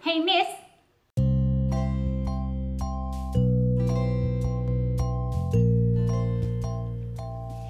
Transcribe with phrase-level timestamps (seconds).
[0.00, 0.48] Hey, miss.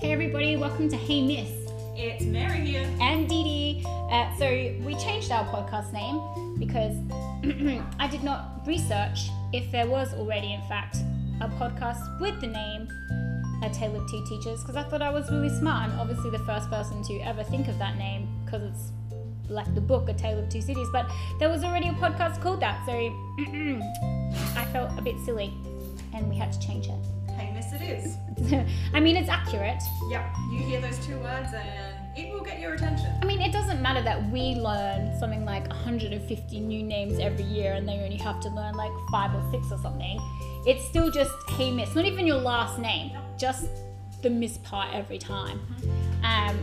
[0.00, 1.50] Hey, everybody, welcome to Hey, Miss.
[1.96, 2.88] It's Mary here.
[3.00, 3.84] and Dee Dee.
[3.86, 4.46] Uh, so
[4.84, 6.20] we changed our podcast name
[6.60, 6.94] because
[7.98, 10.98] I did not research if there was already, in fact,
[11.40, 12.88] a podcast with the name
[13.62, 16.38] A Tale of Two Teachers because I thought I was really smart and obviously the
[16.40, 18.92] first person to ever think of that name because it's
[19.48, 20.88] like the book A Tale of Two Cities.
[20.92, 22.92] But there was already a podcast called that, so
[24.58, 25.52] I felt a bit silly
[26.14, 26.94] and we had to change it.
[27.30, 28.16] Hey, miss, it is.
[28.94, 29.80] I mean, it's accurate.
[30.08, 33.12] Yep, you hear those two words and it will get your attention.
[33.22, 37.74] I mean, it doesn't matter that we learn something like 150 new names every year
[37.74, 40.18] and they only have to learn like five or six or something.
[40.66, 43.66] It's still just, hey, miss, not even your last name, just
[44.22, 45.60] the miss part every time.
[46.24, 46.58] Um,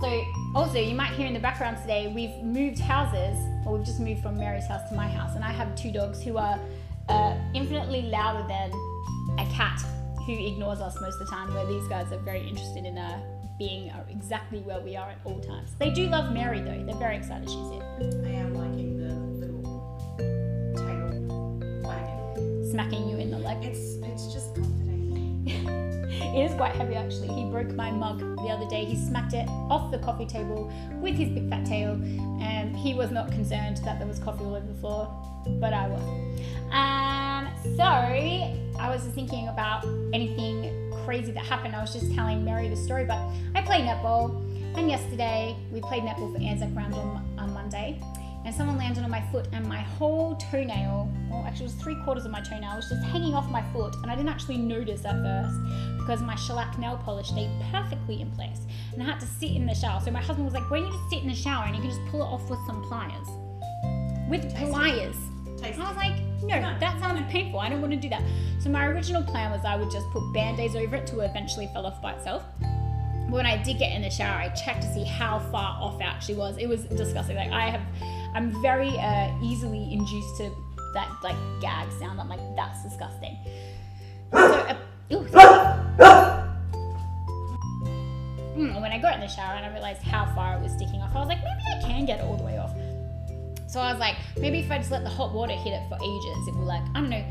[0.00, 0.24] so,
[0.54, 4.22] also, you might hear in the background today, we've moved houses, or we've just moved
[4.22, 6.58] from Mary's house to my house, and I have two dogs who are
[7.08, 8.72] uh, infinitely louder than
[9.38, 9.80] a cat
[10.26, 13.20] who ignores us most of the time, where these guys are very interested in uh,
[13.58, 15.70] being uh, exactly where we are at all times.
[15.78, 17.82] They do love Mary though, they're very excited she's here.
[18.24, 19.14] I am liking the
[19.46, 19.62] little
[20.74, 22.70] tail wagging.
[22.70, 23.64] Smacking you in the leg.
[23.64, 24.71] It's it's just comforting.
[26.12, 27.28] It is quite heavy actually.
[27.28, 28.84] He broke my mug the other day.
[28.84, 31.92] He smacked it off the coffee table with his big fat tail.
[32.40, 35.08] And he was not concerned that there was coffee all over the floor,
[35.60, 36.02] but I was.
[36.70, 41.74] Um, so I was thinking about anything crazy that happened.
[41.74, 43.18] I was just telling Mary the story, but
[43.54, 44.36] I play netball.
[44.76, 48.00] And yesterday we played netball for Anzac Round on, on Monday.
[48.44, 51.94] And someone landed on my foot, and my whole toenail, well, actually, it was three
[52.02, 53.94] quarters of my toenail, was just hanging off my foot.
[54.02, 55.56] And I didn't actually notice at first
[55.98, 58.66] because my shellac nail polish stayed perfectly in place.
[58.92, 60.00] And I had to sit in the shower.
[60.04, 61.80] So my husband was like, Why don't you just sit in the shower and you
[61.82, 63.28] can just pull it off with some pliers?
[64.28, 65.16] With pliers.
[65.60, 65.80] Tasty.
[65.80, 66.76] I was like, no, No.
[66.80, 67.60] that sounds painful.
[67.60, 68.22] I don't want to do that.
[68.58, 71.86] So my original plan was I would just put band-aids over it to eventually fell
[71.86, 72.42] off by itself.
[72.60, 76.00] But when I did get in the shower, I checked to see how far off
[76.00, 76.58] it actually was.
[76.58, 77.36] It was disgusting.
[77.36, 77.82] Like I have,
[78.34, 80.50] I'm very uh, easily induced to
[80.94, 82.20] that like gag sound.
[82.20, 83.36] I'm like, that's disgusting.
[84.32, 84.76] So, uh,
[88.56, 91.00] Mm, when I got in the shower and I realized how far it was sticking
[91.00, 92.70] off, I was like, maybe I can get it all the way off.
[93.66, 95.96] So I was like, maybe if I just let the hot water hit it for
[95.96, 97.24] ages, it will like, I don't know,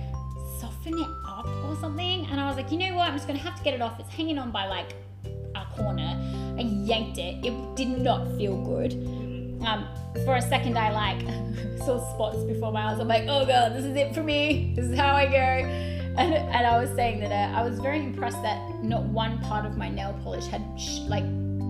[0.59, 2.25] soften it up or something.
[2.25, 3.07] And I was like, you know what?
[3.07, 4.00] I'm just gonna have to get it off.
[4.00, 4.94] It's hanging on by like
[5.56, 6.17] a corner.
[6.57, 7.45] I yanked it.
[7.45, 8.94] It did not feel good.
[9.66, 9.88] Um,
[10.25, 11.22] for a second, I like
[11.79, 12.99] saw spots before my eyes.
[12.99, 14.73] I'm like, oh god, this is it for me.
[14.75, 15.38] This is how I go.
[16.17, 19.66] And, and I was saying that uh, I was very impressed that not one part
[19.66, 21.23] of my nail polish had sh- like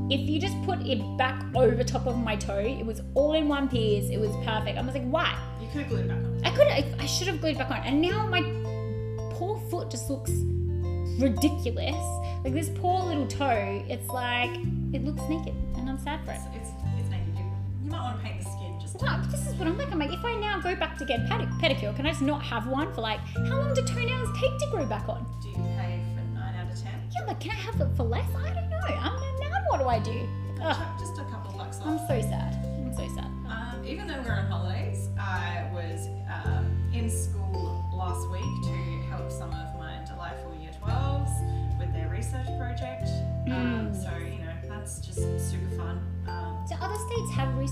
[0.10, 3.48] if you just put it back over top of my toe, it was all in
[3.48, 4.10] one piece.
[4.10, 4.78] It was perfect.
[4.78, 5.38] I was like, why?
[5.62, 6.42] You could have glued it back on.
[6.44, 7.86] I could I, I should have glued it back on.
[7.86, 8.42] And now my
[9.36, 10.32] poor foot just looks
[11.20, 11.96] ridiculous.
[12.44, 14.52] Like this poor little toe, it's like
[14.94, 16.61] it looks naked, and I'm sad for it.
[17.92, 19.92] Might want to paint the skin just Wow, this is what I'm like.
[19.92, 22.42] I'm like, if I now go back to get pedi- pedicure, can I just not
[22.44, 23.20] have one for like
[23.50, 25.26] how long do toenails take to grow back on?
[25.42, 26.92] Do you pay for 9 out of 10?
[27.14, 28.30] Yeah, but can I have it for less?
[28.36, 28.78] I don't know.
[28.88, 30.28] I'm now what do I do?
[30.62, 32.56] Ugh, just a couple bucks I'm so sad.
[32.66, 33.26] I'm so sad.
[33.50, 34.71] Um, even though we're on holidays,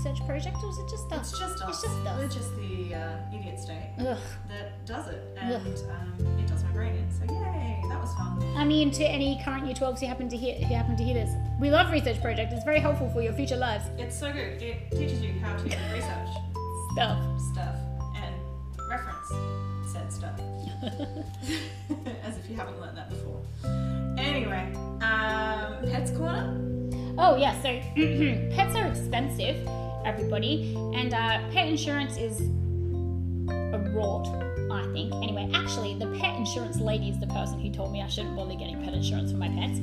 [0.00, 1.30] research project, or is it just us?
[1.30, 1.68] it's just us.
[1.68, 2.18] It's just us.
[2.18, 4.16] We're just the uh, idiot state Ugh.
[4.48, 5.54] that does it, and
[5.90, 7.10] um, it does my brain in.
[7.10, 8.42] So, yay, that was fun.
[8.56, 11.14] I mean, to any current year 12s who happen to hear who happen to hear
[11.14, 11.30] this,
[11.60, 12.52] we love research project.
[12.52, 13.84] It's very helpful for your future lives.
[13.98, 14.62] It's so good.
[14.62, 16.28] It teaches you how to do research
[16.92, 17.40] Stuff.
[17.52, 17.76] stuff
[18.16, 18.34] and
[18.88, 19.28] reference
[19.92, 20.40] said stuff.
[22.24, 23.42] As if you haven't learned that before.
[24.16, 24.72] Anyway,
[25.02, 26.70] um, Pets Corner.
[27.18, 27.68] Oh yeah, so
[28.56, 29.66] pets are expensive,
[30.04, 32.40] everybody, and uh, pet insurance is
[33.48, 34.26] a rot,
[34.70, 35.12] I think.
[35.14, 38.54] Anyway, actually, the pet insurance lady is the person who told me I shouldn't bother
[38.54, 39.80] getting pet insurance for my pets.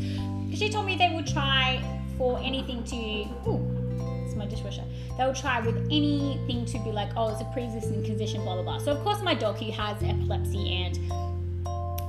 [0.58, 1.82] She told me they would try
[2.18, 2.96] for anything to.
[3.50, 4.84] Ooh, it's my dishwasher.
[5.18, 8.64] They would try with anything to be like, oh, it's a pre-existing condition, blah blah
[8.64, 8.78] blah.
[8.80, 10.98] So of course, my dog who has epilepsy and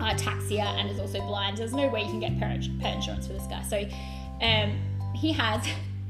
[0.00, 1.58] ataxia and is also blind.
[1.58, 3.62] There's no way you can get pet insurance for this guy.
[3.62, 3.88] So
[4.40, 4.78] um,
[5.14, 5.66] he has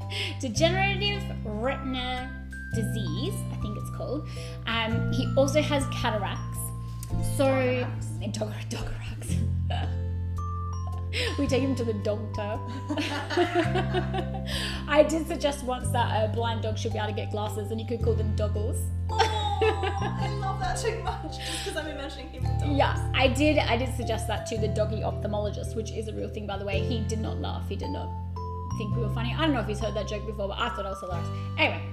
[0.39, 2.31] degenerative retina
[2.73, 4.27] disease, I think it's called.
[4.67, 6.57] Um, he also has cataracts.
[7.35, 7.87] So
[8.69, 8.89] dog
[11.37, 12.59] we take him to the doctor.
[14.87, 17.79] I did suggest once that a blind dog should be able to get glasses and
[17.79, 18.77] you could call them doggles.
[19.09, 19.59] Oh,
[20.21, 22.77] I love that too much just because I'm imagining him with dogs.
[22.77, 23.57] Yeah, I did.
[23.57, 26.65] I did suggest that to the doggy ophthalmologist, which is a real thing, by the
[26.65, 26.81] way.
[26.81, 27.67] He did not laugh.
[27.67, 28.09] He did not
[28.79, 29.35] think we were funny.
[29.37, 31.29] I don't know if he's heard that joke before, but I thought it was hilarious.
[31.57, 31.83] Anyway,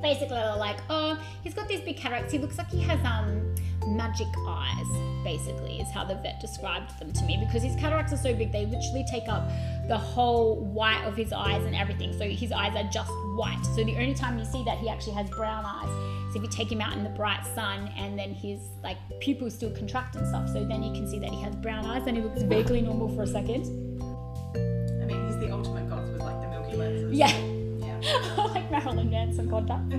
[0.00, 2.32] basically, they're like, oh, he's got these big cataracts.
[2.32, 3.54] He looks like he has um
[3.88, 4.86] magic eyes.
[5.24, 8.52] Basically, is how the vet described them to me because his cataracts are so big
[8.52, 9.48] they literally take up
[9.88, 12.16] the whole white of his eyes and everything.
[12.16, 13.66] So his eyes are just white.
[13.74, 16.48] So the only time you see that he actually has brown eyes is if you
[16.48, 20.24] take him out in the bright sun and then his like pupils still contract and
[20.28, 20.48] stuff.
[20.50, 23.08] So then you can see that he has brown eyes and he looks vaguely normal
[23.08, 23.85] for a second.
[27.16, 27.32] Yeah.
[27.78, 28.34] Yeah.
[28.54, 29.92] like Marilyn Manson contact.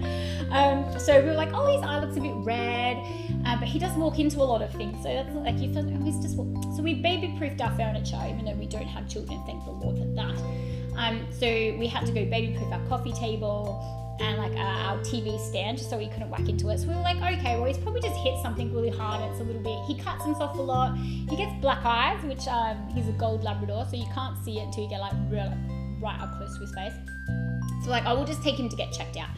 [0.52, 2.98] Um, so we were like, oh, his eye looks a bit red,
[3.46, 4.96] uh, but he does walk into a lot of things.
[5.04, 6.38] So that's like you feel, oh, he's just.
[6.38, 9.42] walk- So we baby proofed our furniture, even though we don't have children.
[9.46, 10.38] Thank the Lord for that.
[10.98, 11.48] Um, so
[11.78, 13.64] we had to go baby proof our coffee table
[14.20, 16.80] and like uh, our TV stand, just so he couldn't whack into it.
[16.80, 19.22] So we were like, okay, well he's probably just hit something really hard.
[19.32, 19.78] It's a little bit.
[19.86, 20.98] He cuts himself a lot.
[20.98, 24.64] He gets black eyes, which um, he's a gold Labrador, so you can't see it
[24.64, 25.54] until you get like real,
[26.00, 26.94] right up close to his face.
[27.84, 29.30] So like, I will just take him to get checked out.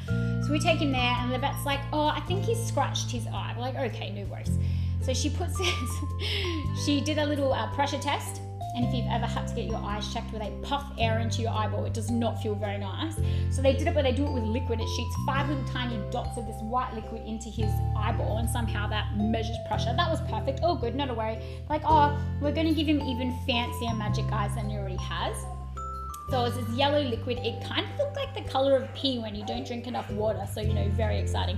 [0.46, 3.28] So we take him there, and the vet's like, "Oh, I think he's scratched his
[3.28, 4.50] eye." We're like, "Okay, no worries."
[5.04, 6.78] So she puts it.
[6.86, 8.42] she did a little uh, pressure test,
[8.76, 11.42] and if you've ever had to get your eyes checked where they puff air into
[11.42, 13.16] your eyeball, it does not feel very nice.
[13.52, 14.80] So they did it where they do it with liquid.
[14.80, 18.88] It shoots five little tiny dots of this white liquid into his eyeball, and somehow
[18.88, 19.94] that measures pressure.
[19.96, 20.62] That was perfect.
[20.64, 21.40] Oh, good, not a worry.
[21.70, 25.36] Like, oh, we're going to give him even fancier magic eyes than he already has.
[26.30, 27.40] So it was this yellow liquid.
[27.40, 30.46] It kind of looked like the color of pee when you don't drink enough water.
[30.54, 31.58] So, you know, very exciting.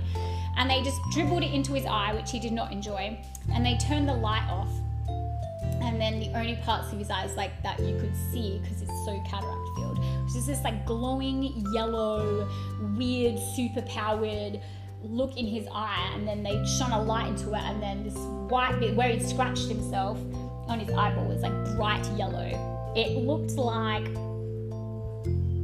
[0.56, 3.18] And they just dribbled it into his eye, which he did not enjoy.
[3.52, 4.70] And they turned the light off.
[5.82, 9.04] And then the only parts of his eyes like that you could see because it's
[9.04, 12.48] so cataract filled, which is this like glowing yellow,
[12.96, 14.60] weird, super powered
[15.02, 16.10] look in his eye.
[16.14, 17.62] And then they shone a light into it.
[17.62, 18.16] And then this
[18.48, 20.18] white bit where he scratched himself
[20.68, 22.92] on his eyeball was like bright yellow.
[22.96, 24.06] It looked like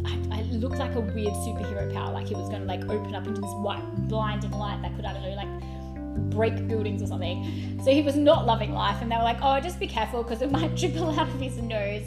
[0.05, 0.29] I-
[0.59, 3.41] looked like a weird superhero power, like he was going to like open up into
[3.41, 7.81] this white blinding light that could I don't know like break buildings or something.
[7.85, 10.43] So he was not loving life, and they were like, "Oh, just be careful because
[10.43, 12.07] it might dribble out of his nose."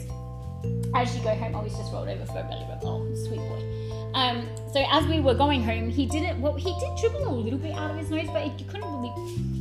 [0.94, 2.80] As you go home, oh, he's just rolled over for a belly rub.
[2.84, 4.12] Oh, sweet boy.
[4.14, 6.40] Um, so as we were going home, he didn't.
[6.40, 9.12] Well, he did dribble a little bit out of his nose, but he couldn't really.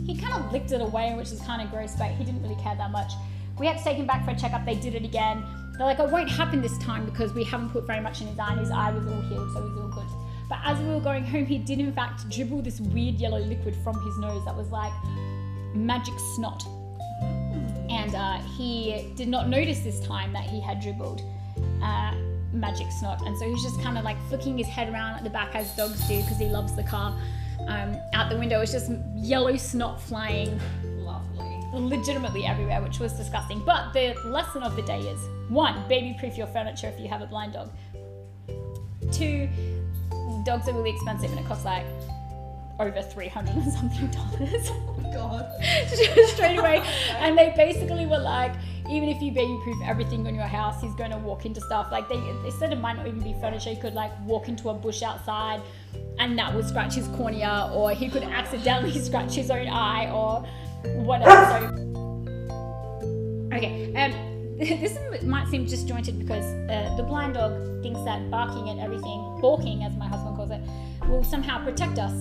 [0.05, 2.61] He kind of licked it away, which is kind of gross, but he didn't really
[2.61, 3.13] care that much.
[3.57, 4.65] We had to take him back for a checkup.
[4.65, 5.43] They did it again.
[5.81, 8.37] They're like, it won't happen this time because we haven't put very much in his
[8.37, 10.05] eye, and his eye was all healed, so he's all good.
[10.47, 13.75] But as we were going home, he did in fact dribble this weird yellow liquid
[13.83, 14.93] from his nose that was like
[15.73, 16.63] magic snot.
[17.89, 21.23] And uh, he did not notice this time that he had dribbled
[21.81, 22.13] uh,
[22.53, 23.25] magic snot.
[23.25, 25.75] And so he's just kind of like flicking his head around at the back as
[25.75, 27.19] dogs do because he loves the car.
[27.67, 30.59] Um, out the window, it's just yellow snot flying.
[31.73, 33.61] Legitimately everywhere, which was disgusting.
[33.65, 35.19] But the lesson of the day is
[35.49, 37.71] one, baby proof your furniture if you have a blind dog.
[39.11, 39.49] Two,
[40.45, 41.85] dogs are really expensive and it costs like
[42.79, 45.51] over 300 and something dollars Oh God.
[46.29, 46.81] straight away.
[47.17, 48.53] And they basically were like,
[48.89, 51.91] even if you baby proof everything on your house, he's going to walk into stuff.
[51.91, 53.69] Like they, they said it might not even be furniture.
[53.69, 55.61] He could like walk into a bush outside
[56.21, 60.45] and that would scratch his cornea, or he could accidentally scratch his own eye, or
[61.03, 61.31] whatever.
[61.31, 61.77] So
[63.53, 67.51] Okay, um, this might seem disjointed because uh, the blind dog
[67.83, 70.61] thinks that barking at everything, barking as my husband calls it,
[71.07, 72.13] will somehow protect us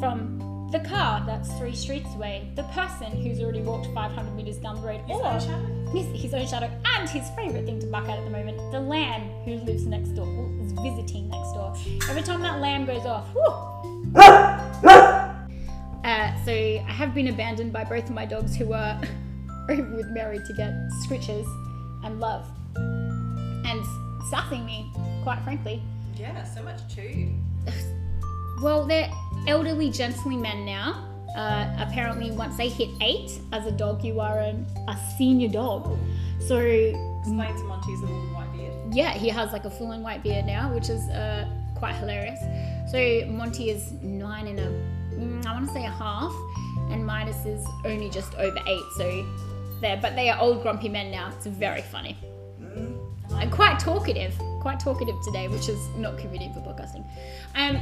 [0.00, 0.38] from
[0.72, 4.86] the car that's three streets away, the person who's already walked 500 meters down the
[4.88, 5.90] road, His or own shadow.
[5.92, 8.80] his, his own shadow, and his favorite thing to bark at at the moment, the
[8.80, 11.74] lamb who lives next door, or is visiting next door.
[12.08, 13.52] Every time that lamb goes off, whew,
[14.16, 15.21] uh,
[16.44, 18.98] so I have been abandoned by both of my dogs who were
[19.68, 20.72] with Mary to get
[21.06, 21.46] scritches
[22.04, 22.46] and love
[22.76, 23.82] and
[24.30, 24.90] sassing me,
[25.22, 25.82] quite frankly.
[26.16, 27.32] Yeah, so much too.
[28.62, 29.10] Well, they're
[29.48, 31.08] elderly gentlemen now.
[31.36, 35.98] Uh, apparently, once they hit eight, as a dog, you are an, a senior dog.
[36.46, 38.72] So, Explain to Monty's little white beard.
[38.94, 42.38] yeah, he has like a full on white beard now, which is uh, quite hilarious.
[42.92, 44.68] So Monty is nine and a,
[45.42, 46.34] Mm, I want to say a half,
[46.90, 48.84] and Midas is only just over eight.
[48.96, 49.26] So
[49.80, 51.32] there, but they are old grumpy men now.
[51.36, 52.16] It's very funny.
[52.60, 52.98] Mm.
[53.32, 57.04] And quite talkative, quite talkative today, which is not convenient for podcasting.
[57.54, 57.80] Um,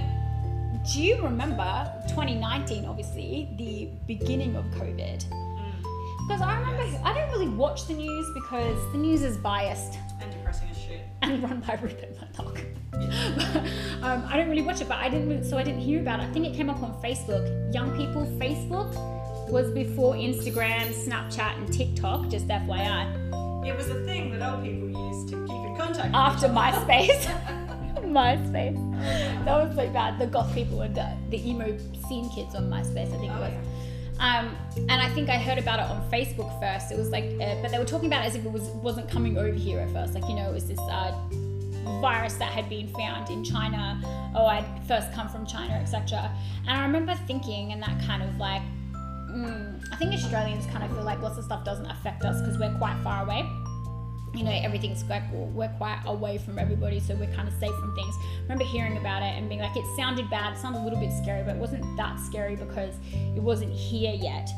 [0.93, 2.87] do you remember 2019?
[2.87, 5.25] Obviously, the beginning of COVID.
[5.27, 6.27] Mm.
[6.27, 6.99] Because I remember.
[7.05, 11.10] I don't really watch the news because the news is biased And depressing as shit.
[11.23, 12.61] And run by Rupert Murdoch.
[14.03, 15.45] Um, I don't really watch it, but I didn't.
[15.45, 16.23] So I didn't hear about it.
[16.25, 17.45] I think it came up on Facebook.
[17.75, 18.95] Young people Facebook
[19.51, 22.29] was before Instagram, Snapchat, and TikTok.
[22.31, 23.67] Just FYI.
[23.67, 26.15] It was a thing that old people used to keep in contact.
[26.15, 27.27] After MySpace.
[28.01, 29.45] MySpace.
[29.45, 30.19] That was so bad.
[30.19, 31.77] The goth people and the, the emo
[32.09, 33.67] scene kids on MySpace, I think Oh, it was.
[34.21, 36.93] Um, and I think I heard about it on Facebook first.
[36.93, 39.11] It was like, uh, but they were talking about it as if it was wasn't
[39.11, 40.15] coming over here at first.
[40.15, 41.19] Like you know, it was this uh,
[42.01, 44.01] virus that had been found in China.
[44.35, 46.31] Oh, I'd first come from China, etc.
[46.69, 48.63] And I remember thinking, and that kind of like,
[48.93, 52.59] mm, I think Australians kind of feel like lots of stuff doesn't affect us because
[52.59, 53.49] we're quite far away
[54.35, 57.95] you know everything's like we're quite away from everybody so we're kind of safe from
[57.95, 58.15] things.
[58.21, 61.01] I remember hearing about it and being like it sounded bad it sounded a little
[61.01, 64.49] bit scary but it wasn't that scary because it wasn't here yet.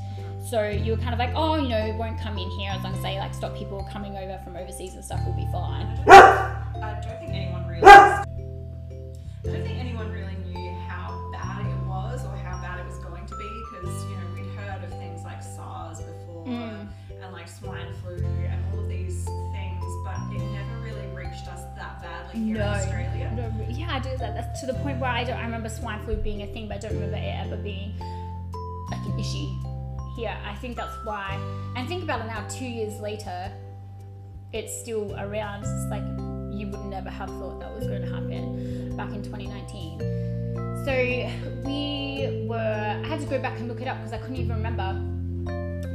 [0.51, 2.73] So you were kind of like oh you know it won't come in here.
[2.73, 5.49] As long as they like stop people coming over from overseas and stuff will be
[5.53, 5.87] fine.
[6.09, 8.29] I don't think anyone realized.
[8.29, 10.32] I don't think anyone really
[22.33, 22.61] here No.
[22.65, 23.33] in Australia.
[23.37, 26.03] No, yeah I do that that's to the point where I don't I remember swine
[26.05, 27.93] flu being a thing but I don't remember it ever being
[28.91, 29.49] like an issue
[30.17, 31.39] here I think that's why
[31.77, 33.51] and think about it now two years later
[34.53, 35.65] it's still around.
[35.65, 36.03] It's like
[36.53, 39.99] you would never have thought that was going to happen back in 2019.
[40.85, 43.01] So we were.
[43.03, 44.93] I had to go back and look it up because I couldn't even remember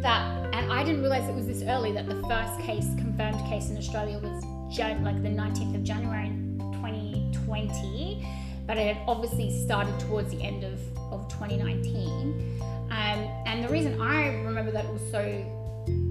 [0.02, 0.50] that.
[0.56, 3.78] And I didn't realize it was this early that the first case, confirmed case in
[3.78, 6.30] Australia, was Jan- like the 19th of January
[6.74, 8.28] 2020.
[8.66, 10.80] But it had obviously started towards the end of,
[11.12, 12.62] of 2019.
[12.62, 15.24] Um, and the reason I remember that was so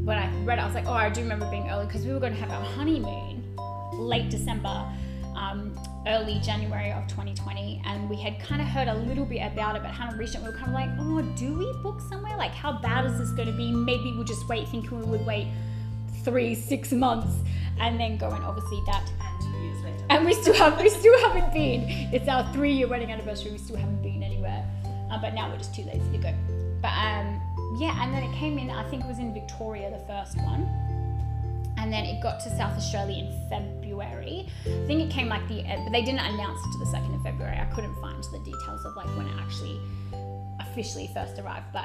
[0.05, 2.13] when I read it, I was like, oh, I do remember being early because we
[2.13, 3.45] were going to have our honeymoon
[3.95, 4.87] late December,
[5.35, 9.77] um, early January of 2020, and we had kind of heard a little bit about
[9.77, 10.43] it, but hadn't reached it.
[10.43, 12.37] We were kind of like, oh, do we book somewhere?
[12.37, 13.73] Like, how bad is this going to be?
[13.73, 15.49] Maybe we'll just wait, thinking we would wait
[16.27, 17.35] three, six months,
[17.81, 20.05] and then going obviously that, And two years later.
[20.11, 21.83] and we still have, we still haven't been.
[22.13, 23.53] It's our three-year wedding anniversary.
[23.53, 24.65] We still haven't been anywhere,
[25.11, 26.35] uh, but now we're just too lazy to go.
[26.83, 27.41] But um,
[27.79, 28.69] yeah, and then it came in.
[28.71, 30.69] I think it was in Victoria, the first one
[31.79, 34.49] and then it got to South Australia in February.
[34.65, 37.23] I think it came like the, but they didn't announce it to the second of
[37.23, 37.59] February.
[37.59, 39.79] I couldn't find the details of like when it actually
[40.59, 41.85] officially first arrived, but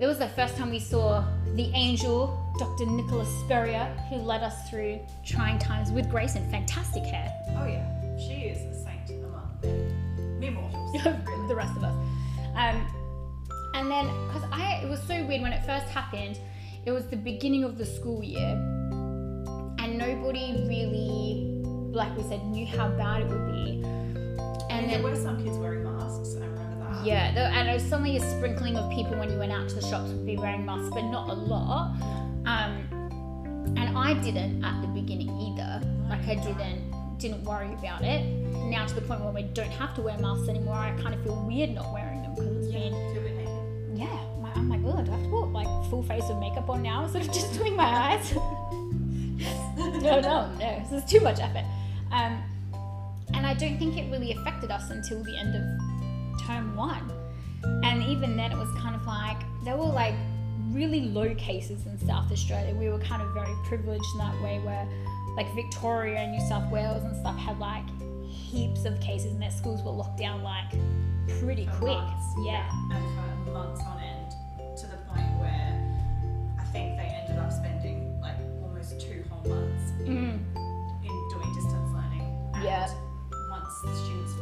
[0.00, 1.24] it was the first time we saw
[1.56, 2.86] the angel, Dr.
[2.86, 7.32] Nicola Spurrier, who led us through trying times with grace and fantastic hair.
[7.56, 10.38] Oh yeah, she is a saint among.
[10.38, 11.04] Mere mortals.
[11.04, 11.16] really.
[11.48, 11.94] the rest of us.
[12.54, 12.86] Um,
[13.74, 16.38] and then, because I, it was so weird when it first happened.
[16.86, 18.52] It was the beginning of the school year,
[19.78, 21.60] and nobody really,
[21.92, 23.82] like we said, knew how bad it would be.
[24.70, 26.34] And And there were some kids wearing masks.
[27.08, 29.68] I yeah, the, and it was suddenly a sprinkling of people when you went out
[29.68, 31.96] to the shops would be wearing masks, but not a lot.
[32.44, 32.84] Um,
[33.76, 35.80] and I didn't at the beginning either.
[36.08, 38.24] Like I didn't didn't worry about it.
[38.68, 41.22] Now to the point where we don't have to wear masks anymore, I kind of
[41.22, 43.98] feel weird not wearing them because it's been Feel a bit naked.
[43.98, 44.40] yeah.
[44.40, 46.82] My, I'm like, oh, do I have to put like full face of makeup on
[46.82, 48.34] now instead of just doing my eyes?
[49.76, 50.86] no, no, no.
[50.90, 51.64] This is too much effort.
[52.12, 52.42] Um,
[53.34, 55.87] and I don't think it really affected us until the end of
[56.48, 57.12] term one.
[57.84, 60.14] And even then, it was kind of like there were like
[60.70, 62.74] really low cases in South Australia.
[62.74, 64.86] We were kind of very privileged in that way, where
[65.36, 67.84] like Victoria and New South Wales and stuff had like
[68.30, 70.70] heaps of cases, and their schools were locked down like
[71.40, 71.98] pretty For quick.
[71.98, 72.26] months.
[72.46, 72.68] Yeah.
[72.92, 74.30] And for months on end,
[74.78, 75.74] to the point where
[76.58, 81.04] I think they ended up spending like almost two whole months in, Mm.
[81.04, 82.22] in doing distance learning.
[82.54, 82.88] And Yeah.
[83.50, 84.32] once the students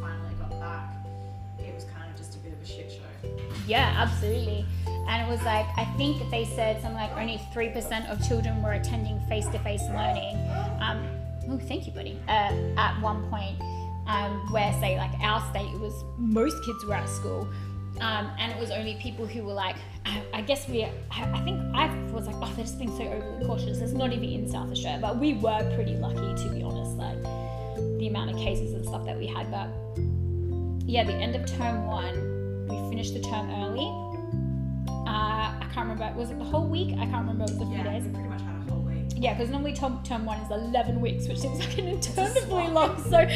[3.67, 4.65] Yeah, absolutely.
[5.07, 8.73] And it was like, I think they said something like only 3% of children were
[8.73, 10.35] attending face to face learning.
[10.79, 11.05] Um,
[11.49, 12.19] oh, thank you, buddy.
[12.27, 13.59] Uh, at one point,
[14.07, 17.47] um, where, say, like our state, it was most kids were at school.
[17.99, 21.39] Um, and it was only people who were like, I, I guess we, I, I
[21.43, 23.79] think I was like, oh, they're just being so overly cautious.
[23.79, 27.21] It's not even in South Australia, but we were pretty lucky, to be honest, like
[27.99, 29.49] the amount of cases and stuff that we had.
[29.49, 29.69] But
[30.87, 32.36] yeah, the end of term one,
[32.69, 33.87] we finished the term early.
[35.07, 36.11] Uh, I can't remember.
[36.17, 36.93] Was it the whole week?
[36.93, 37.43] I can't remember.
[37.45, 38.03] It was a few Yeah, days.
[38.11, 39.05] pretty much had a whole week.
[39.15, 42.97] Yeah, because normally term, term one is 11 weeks, which seems like an interminably long,
[43.03, 43.27] so,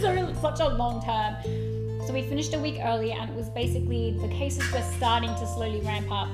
[0.00, 1.36] so such a long term.
[2.06, 5.46] So we finished a week early, and it was basically the cases were starting to
[5.46, 6.28] slowly ramp up,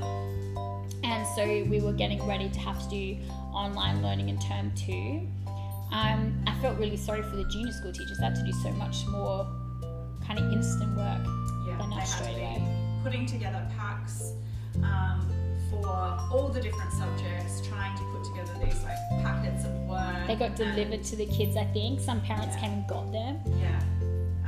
[1.02, 3.16] and so we were getting ready to have to do
[3.52, 5.26] online learning in term two.
[5.92, 8.18] Um, I felt really sorry for the junior school teachers.
[8.18, 9.44] They had to do so much more
[10.26, 11.26] kind of instant work.
[11.74, 13.00] Yeah, They're they not had to straight be away.
[13.02, 14.32] putting together packs
[14.82, 15.28] um,
[15.70, 20.26] for all the different subjects, trying to put together these like packets of work.
[20.26, 22.00] They got and- delivered to the kids, I think.
[22.00, 22.60] Some parents Yeah.
[22.62, 23.40] came and got them.
[23.60, 23.80] Yeah.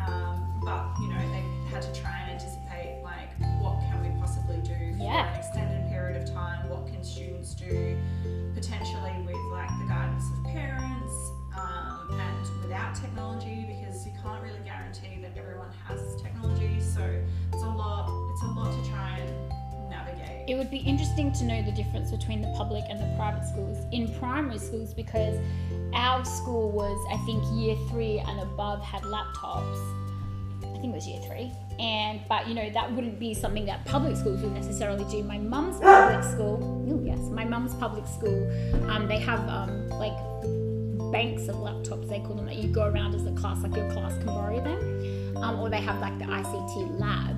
[0.06, 3.30] Um, but you know, they had to try and anticipate like
[3.61, 5.33] what can we possibly do for Yeah.
[5.33, 6.68] an extended period of time?
[6.68, 7.97] What can students do
[8.54, 11.12] potentially with like the guidance of parents
[11.56, 16.25] um, and without technology because you can't really guarantee that everyone has technology.
[20.48, 23.78] It would be interesting to know the difference between the public and the private schools
[23.90, 25.38] in primary schools because
[25.92, 29.76] our school was, I think, year three and above had laptops.
[30.62, 31.50] I think it was year three.
[31.78, 35.22] And but you know that wouldn't be something that public schools would necessarily do.
[35.24, 38.50] My mum's public school, oh yes, my mum's public school,
[38.88, 40.16] um, they have um, like
[41.12, 43.90] banks of laptops they call them that you go around as a class, like your
[43.90, 47.36] class can borrow them, um, or they have like the ICT lab.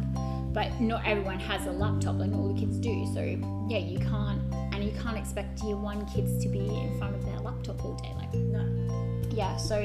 [0.58, 3.06] But not everyone has a laptop, and all the kids do.
[3.14, 3.22] So
[3.68, 4.42] yeah, you can't,
[4.74, 7.94] and you can't expect year one kids to be in front of their laptop all
[7.94, 8.12] day.
[8.16, 8.64] Like No.
[9.30, 9.76] yeah so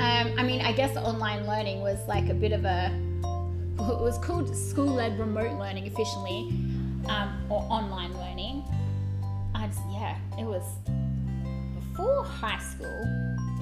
[0.00, 2.90] um, i mean i guess online learning was like a bit of a
[3.78, 6.40] it was called school-led remote learning officially
[7.08, 8.64] um, or online learning
[9.54, 10.64] I just, yeah it was
[11.80, 13.02] before high school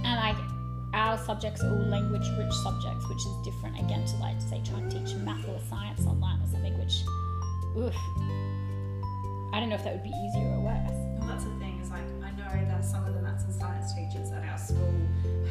[0.05, 0.50] and like
[0.95, 4.89] our subjects are all language rich subjects which is different again to like say trying
[4.89, 7.03] to teach math or science online or something which
[7.79, 7.95] oof,
[9.55, 11.91] i don't know if that would be easier or worse Well, that's the thing is
[11.91, 14.95] like I know that some of the maths and science teachers at our school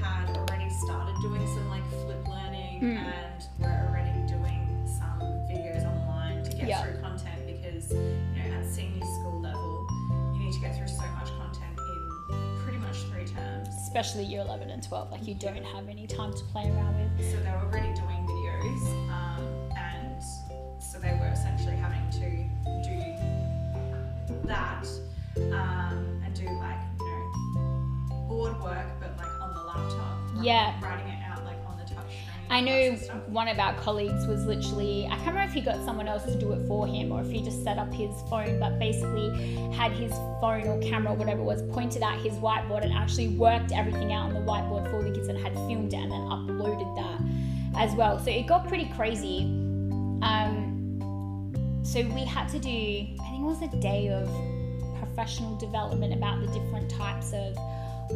[0.02, 2.96] had already started doing some like flip learning Mm.
[2.96, 5.20] and were already doing some
[5.52, 6.84] videos online to get Yeah.
[6.84, 9.86] through content because you know at senior school level
[10.34, 11.28] you need to get through so much
[13.04, 13.68] much three terms.
[13.86, 17.32] especially year 11 and 12 like you don't have any time to play around with
[17.32, 19.44] So they were already doing videos um,
[19.78, 20.24] and
[20.82, 22.30] so they were essentially having to
[22.88, 24.88] do that
[25.52, 30.80] um, and do like you know board work but like on the laptop Yeah.
[30.82, 31.19] writing it
[32.52, 32.96] I know
[33.28, 36.36] one of our colleagues was literally, I can't remember if he got someone else to
[36.36, 39.30] do it for him or if he just set up his phone, but basically
[39.72, 43.28] had his phone or camera or whatever it was pointed at his whiteboard and actually
[43.28, 46.22] worked everything out on the whiteboard for the kids and had filmed it and then
[46.22, 48.18] uploaded that as well.
[48.18, 49.44] So it got pretty crazy.
[50.24, 54.28] Um, so we had to do, I think it was a day of
[54.98, 57.56] professional development about the different types of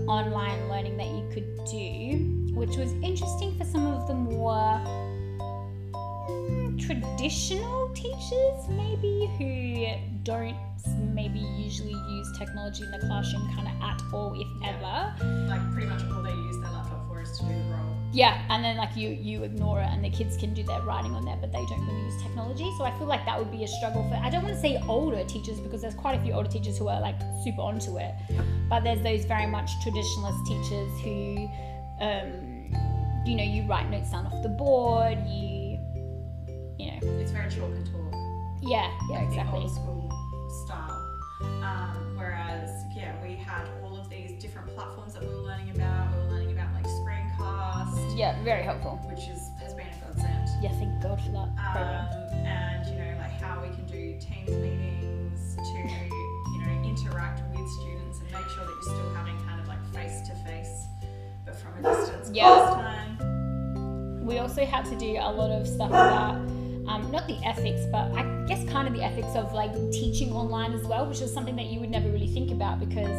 [0.07, 4.79] online learning that you could do, which was interesting for some of the more
[6.29, 10.55] mm, traditional teachers, maybe who don't
[11.13, 14.69] maybe usually use technology in the classroom kind of at all, if Yeah.
[14.69, 15.47] ever.
[15.47, 17.95] like pretty much all they use their laptop for is to do the roll.
[18.11, 21.13] Yeah, and then like you you ignore it, and the kids can do their writing
[21.15, 22.69] on there, but they don't really use technology.
[22.77, 24.15] So I feel like that would be a struggle for.
[24.15, 26.87] I don't want to say older teachers because there's quite a few older teachers who
[26.89, 28.13] are like super onto it,
[28.69, 31.47] but there's those very much traditionalist teachers who,
[32.01, 32.71] um,
[33.25, 35.79] you know, you write notes down off the board, you,
[36.77, 38.13] you know, It's very chalk and talk.
[38.61, 39.59] yeah, yeah, like exactly.
[39.59, 40.09] the old school
[40.65, 40.99] style.
[41.63, 46.11] Um, whereas, yeah, we had all of these different platforms that we were learning about.
[46.13, 48.99] We were learning about like Screencast, Yeah, very helpful.
[49.09, 50.49] which is has been a godsend.
[50.61, 51.49] Yeah, thank God for that.
[51.77, 57.41] Um, and you know, like how we can do Teams meetings to you know interact
[57.51, 60.87] with students and make sure that you're still having kind of like face to face,
[61.45, 63.17] but from a distance Yeah.
[64.21, 66.35] we also had to do a lot of stuff about
[66.87, 70.73] um, not the ethics but i guess kind of the ethics of like teaching online
[70.73, 73.17] as well which is something that you would never really think about because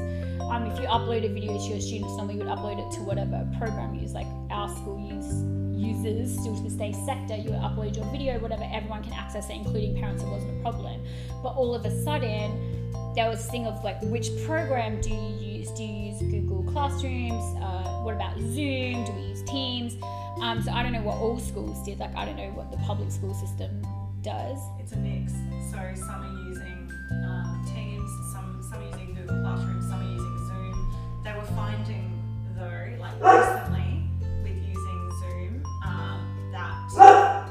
[0.51, 3.01] um, if you upload a video to your students normally you would upload it to
[3.03, 5.43] whatever program you use like our school use
[5.77, 9.49] users still to this day SEQTA you would upload your video whatever everyone can access
[9.51, 11.03] it including parents it wasn't a problem.
[11.43, 15.59] But all of a sudden there was this thing of like which program do you
[15.59, 15.71] use?
[15.73, 19.95] Do you use google classrooms uh, what about zoom do we use teams
[20.43, 21.99] um, so I don't know what all schools did.
[21.99, 23.87] Like I don't know what the public school system
[24.23, 24.59] does.
[24.81, 25.33] It's a mix.
[25.71, 26.91] So some are using
[27.25, 31.23] um, Teams, some some are using Google Classroom, some are using Zoom.
[31.23, 32.21] They were finding
[32.57, 34.03] though, like recently,
[34.43, 37.49] with using Zoom, um, that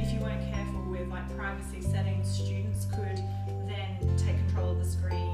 [0.00, 3.18] if you weren't careful with like privacy settings, students could
[3.66, 5.27] then take control of the screen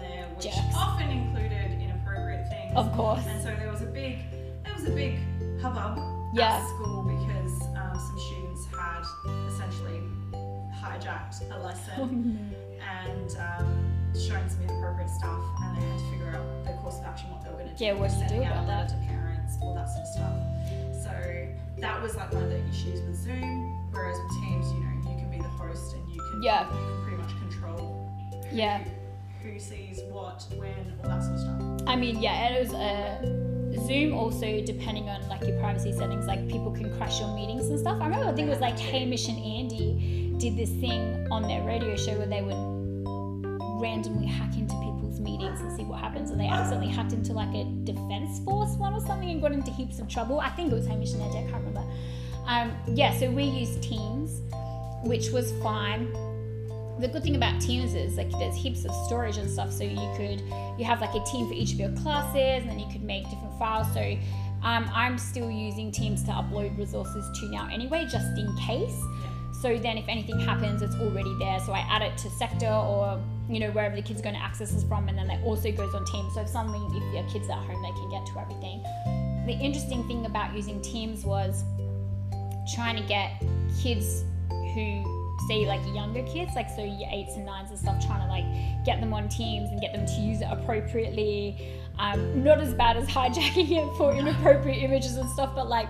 [0.00, 2.72] there, which often included inappropriate things.
[2.76, 3.24] Of course.
[3.26, 4.18] And so there was a big,
[4.64, 5.18] there was a big
[5.60, 5.98] hubbub
[6.34, 6.56] Yeah.
[6.56, 9.04] at school because um, some students had
[9.48, 10.00] essentially
[10.82, 13.68] hijacked a lesson and um,
[14.14, 17.42] shown some inappropriate stuff, and they had to figure out the course of action, what
[17.42, 17.84] they were going to do.
[17.84, 20.08] Yeah, what to do sending out about a letter to parents, all that sort of
[20.08, 20.36] stuff.
[21.04, 21.12] So
[21.80, 23.76] that was like one of the issues with Zoom.
[23.92, 26.64] Whereas with Teams, you know, you can be the host and you can Yeah.
[26.64, 28.08] you can pretty much control
[28.50, 28.84] who, Yeah.
[29.42, 31.88] Who sees what, when, all that sort of stuff.
[31.88, 36.46] I mean, yeah, it was a Zoom also depending on like your privacy settings, like
[36.48, 38.00] people can crash your meetings and stuff.
[38.00, 41.62] I remember I think it was like Hamish and Andy did this thing on their
[41.62, 42.56] radio show where they would
[43.80, 46.30] randomly hack into people's meetings and see what happens.
[46.30, 49.70] And they accidentally hacked into like a defense force one or something and got into
[49.70, 50.40] heaps of trouble.
[50.40, 51.84] I think it was Hamish and Andy, I can't remember.
[52.46, 54.40] Um, yeah, so we used Teams,
[55.04, 56.12] which was fine
[57.00, 60.12] the good thing about teams is like there's heaps of storage and stuff so you
[60.16, 60.40] could
[60.78, 63.24] you have like a team for each of your classes and then you could make
[63.24, 64.00] different files so
[64.62, 69.00] um, i'm still using teams to upload resources to now anyway just in case.
[69.60, 73.20] So then if anything happens it's already there so i add it to SEQTA or
[73.48, 75.70] you know wherever the kids are going to access this from and then that also
[75.70, 76.34] goes on teams.
[76.34, 78.82] So if something if your kids are at home they can get to everything.
[79.46, 81.62] The interesting thing about using teams was
[82.74, 83.42] trying to get
[83.82, 84.24] kids
[84.74, 88.28] who say like younger kids, like so your eights and nines and stuff, trying to
[88.28, 91.56] like get them on teams and get them to use it appropriately.
[91.98, 95.88] Um, not as bad as hijacking it for inappropriate images and stuff, but like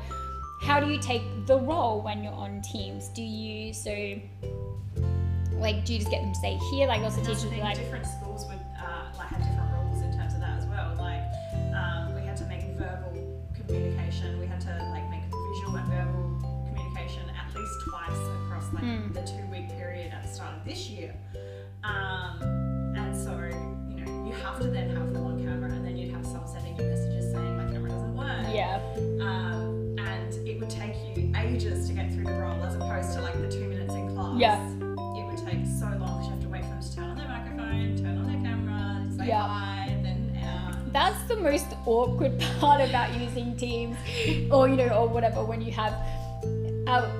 [0.60, 3.08] how do you take the roll when you're on teams?
[3.08, 3.90] Do you so
[5.54, 6.86] like do you just get them to say here?
[6.86, 10.34] Like also teachers thing, like different schools would uh, like have different rules in terms
[10.34, 10.94] of that as well.
[10.98, 11.22] Like
[11.74, 14.89] um, we had to make verbal communication, we had to
[41.40, 43.96] most awkward part about using Teams,
[44.50, 45.44] or you know, or whatever.
[45.44, 45.92] When you have,
[46.87, 47.11] uh,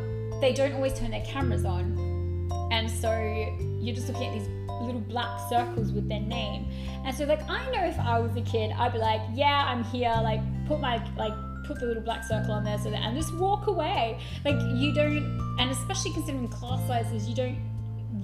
[0.41, 3.11] they don't always turn their cameras on, and so
[3.81, 4.49] you're just looking at these
[4.83, 6.67] little black circles with their name.
[7.05, 9.85] And so, like, I know if I was a kid, I'd be like, "Yeah, I'm
[9.85, 13.17] here." Like, put my like put the little black circle on there, so that and
[13.17, 14.19] just walk away.
[14.45, 17.70] Like, you don't, and especially considering class sizes, you don't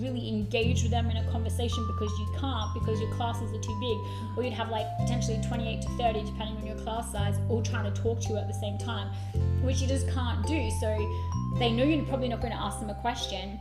[0.01, 3.79] really engage with them in a conversation because you can't because your classes are too
[3.81, 4.37] big.
[4.37, 7.93] Or you'd have like potentially 28 to 30 depending on your class size all trying
[7.93, 9.09] to talk to you at the same time
[9.63, 10.71] which you just can't do.
[10.81, 10.97] So
[11.59, 13.59] they know you're probably not going to ask them a question.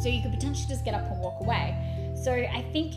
[0.00, 2.14] So you could potentially just get up and walk away.
[2.22, 2.94] So i think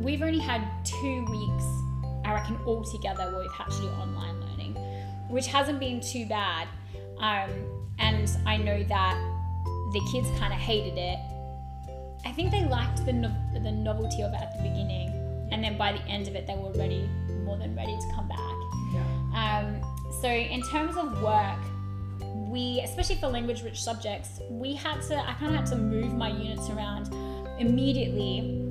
[0.00, 1.64] we've only had two weeks
[2.24, 4.74] i reckon all together where we've had to do online learning
[5.28, 6.68] which hasn't been too bad.
[7.18, 7.50] Um,
[7.98, 9.37] and i know that
[9.92, 11.18] the kids kind of hated it.
[12.24, 15.08] I think they liked the no- the novelty of it at the beginning,
[15.50, 17.08] and then by the end of it, they were ready,
[17.44, 18.54] more than ready to come back.
[18.92, 19.04] Yeah.
[19.34, 21.58] Um, so in terms of work,
[22.50, 25.16] we, especially for language-rich subjects, we had to.
[25.16, 27.12] I kind of had to move my units around
[27.58, 28.64] immediately.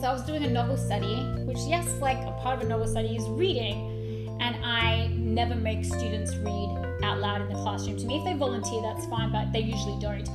[0.00, 2.86] So I was doing a novel study, which yes, like a part of a novel
[2.86, 3.97] study is reading,
[4.40, 7.96] and I never make students read out loud in the classroom.
[7.98, 10.28] To me, if they volunteer, that's fine, but they usually don't.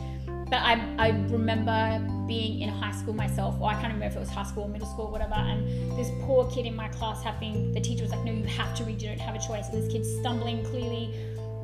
[0.50, 4.20] But I, I remember being in high school myself, or I can't remember if it
[4.20, 7.24] was high school or middle school or whatever, and this poor kid in my class
[7.24, 9.70] having, the teacher was like, no, you have to read, you don't have a choice.
[9.70, 11.14] And this kid's stumbling clearly.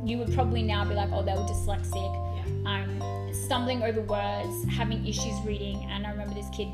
[0.04, 1.93] You would probably now be like, oh, they were dyslexic.
[1.93, 2.71] Yeah.
[2.71, 6.67] Um, stumbling over words, having issues reading, and I remember this kid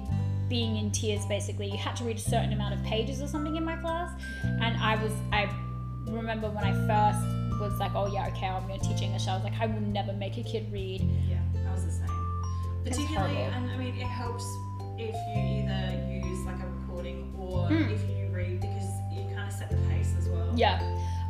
[0.49, 1.69] being in tears basically.
[1.71, 4.11] You had to read a certain amount of pages or something in my class,
[4.43, 5.49] and I was, I
[6.07, 9.27] remember when I first was like, oh yeah, okay, I'm going to teach English.
[9.27, 11.01] I was like, I will never make a kid read.
[11.29, 12.81] Yeah, I was the same.
[12.83, 14.43] Particularly, and I mean, it helps
[14.97, 17.91] if you either use like a recording or Mm.
[17.91, 20.51] if you read because you kind of set the pace as well.
[20.55, 20.79] Yeah,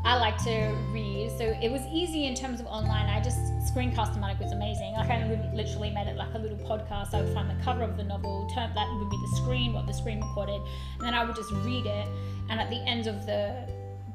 [0.05, 3.07] I like to read, so it was easy in terms of online.
[3.07, 3.39] I just
[3.73, 4.93] Screencast-O-Matic was amazing.
[4.93, 7.15] Like I li- literally made it like a little podcast.
[7.15, 9.87] I would find the cover of the novel, turn that would be the screen, what
[9.87, 10.61] the screen recorded,
[10.99, 12.07] and then I would just read it.
[12.51, 13.67] And at the end of the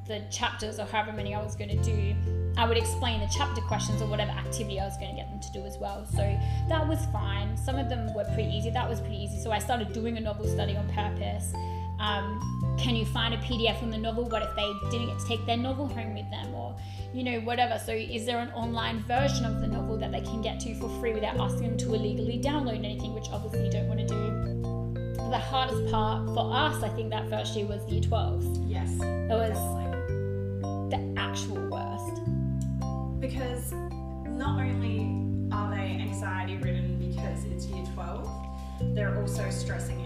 [0.07, 2.15] the chapters or however many I was going to do,
[2.57, 5.41] I would explain the chapter questions or whatever activity I was going to get them
[5.41, 6.07] to do as well.
[6.07, 7.57] So that was fine.
[7.57, 8.71] Some of them were pretty easy.
[8.71, 9.41] That was pretty easy.
[9.41, 11.53] So I started doing a novel study on purpose.
[12.01, 14.25] Um, can you find a PDF from the novel?
[14.29, 16.75] What if they didn't get to take their novel home with them, or
[17.13, 17.79] you know whatever?
[17.79, 20.89] So is there an online version of the novel that they can get to for
[20.99, 24.41] free without asking them to illegally download anything, which obviously you don't want to do.
[25.31, 28.69] The hardest part for us, I think, that first year was year 12.
[28.69, 28.91] Yes.
[28.91, 31.15] It was Definitely.
[31.15, 32.21] the actual worst.
[33.21, 33.73] Because
[34.27, 35.01] not only
[35.53, 38.29] are they anxiety ridden because it's year 12,
[38.95, 40.01] they're also stressing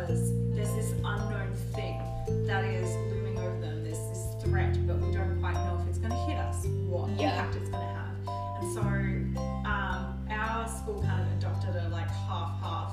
[0.00, 2.00] because there's this unknown thing
[2.46, 3.84] that is looming over them.
[3.84, 7.10] There's this threat, but we don't quite know if it's going to hit us, what
[7.10, 7.30] yeah.
[7.30, 8.14] impact it's going to have.
[8.60, 8.80] And so
[9.68, 12.92] um, our school kind of adopted a like half half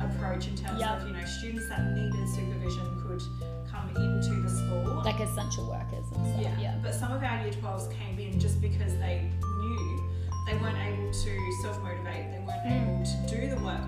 [0.00, 1.00] approach in terms yep.
[1.00, 3.22] of you know students that needed supervision could
[3.70, 6.42] come into the school like essential workers and stuff.
[6.42, 6.78] Yeah, yeah.
[6.82, 10.02] but some of our year 12s came in just because they knew
[10.46, 12.82] they weren't able to self motivate, they weren't mm.
[12.82, 13.80] able to do the work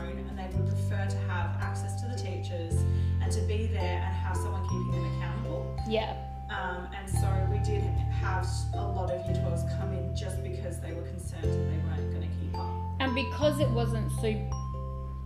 [0.00, 2.74] own, and they would prefer to have access to the teachers
[3.22, 5.76] and to be there and have someone keeping them accountable.
[5.88, 6.16] Yeah.
[6.50, 7.82] Um, and so we did
[8.22, 11.78] have a lot of year 12s come in just because they were concerned that they
[11.86, 12.70] weren't going to keep up.
[13.00, 14.32] And because it wasn't so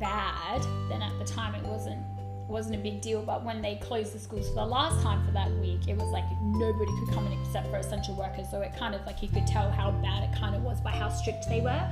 [0.00, 2.02] bad, then at the time it wasn't
[2.48, 3.22] wasn't a big deal.
[3.22, 6.10] But when they closed the schools for the last time for that week, it was
[6.12, 8.46] like nobody could come in except for essential workers.
[8.50, 10.90] So it kind of like you could tell how bad it kind of was by
[10.90, 11.90] how strict they were.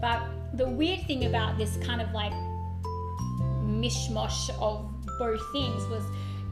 [0.00, 0.22] But
[0.54, 2.32] the weird thing about this kind of like
[3.62, 6.04] mishmash of both things was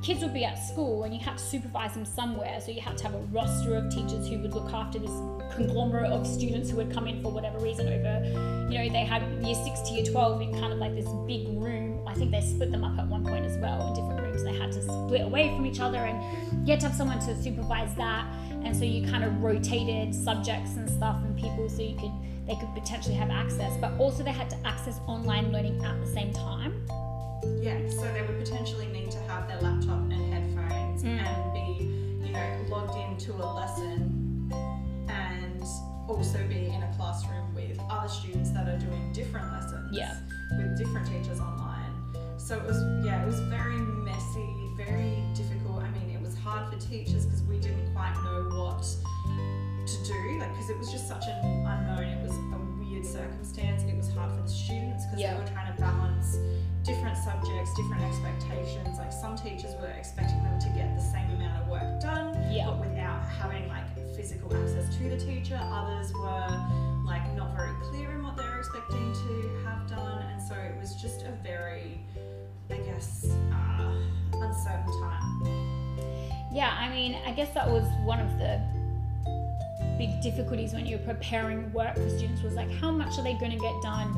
[0.02, 2.96] kids would be at school and you had to supervise them somewhere so you had
[2.96, 5.10] to have a roster of teachers who would look after this
[5.54, 9.22] conglomerate of students who would come in for whatever reason over you know they had
[9.42, 12.06] year 6 to year 12 in kind of like this big room.
[12.06, 14.44] I think they split them up at one point as well in different rooms.
[14.44, 17.42] They had to split away from each other and you had to have someone to
[17.42, 18.26] supervise that.
[18.62, 22.12] And so you kind of rotated subjects and stuff and people so you could
[22.48, 26.06] they could potentially have access but also they had to access online learning at the
[26.06, 26.72] same time
[27.62, 31.24] Yeah, so they would potentially need to have their laptop and headphones Mm.
[31.24, 34.50] and be, you know, logged into a lesson
[35.08, 35.62] and
[36.08, 40.16] also be in a classroom with other students that are doing different lessons Yeah.
[40.58, 41.92] with different teachers online.
[42.38, 43.76] So it was, yeah, it was very
[44.08, 45.82] messy, very difficult.
[45.84, 48.82] I mean, it was hard for teachers because we didn't quite know what
[49.96, 52.04] to do, like, because it was just such an unknown.
[52.04, 53.82] It was a weird circumstance.
[53.84, 55.34] It was hard for the students because Yeah.
[55.34, 56.36] they were trying to balance
[56.84, 58.98] different subjects, different expectations.
[58.98, 62.66] Like some teachers were expecting them to get the same amount of work done, Yeah.
[62.66, 65.58] but without having like physical access to the teacher.
[65.62, 66.48] Others were
[67.06, 70.76] like not very clear in what they were expecting to have done, and so it
[70.78, 72.00] was just a very,
[72.70, 73.94] I guess, uh,
[74.34, 76.48] uncertain time.
[76.52, 78.60] Yeah, I mean, I guess that was one of the
[79.98, 83.50] big difficulties when you're preparing work for students was like, how much are they going
[83.50, 84.16] to get done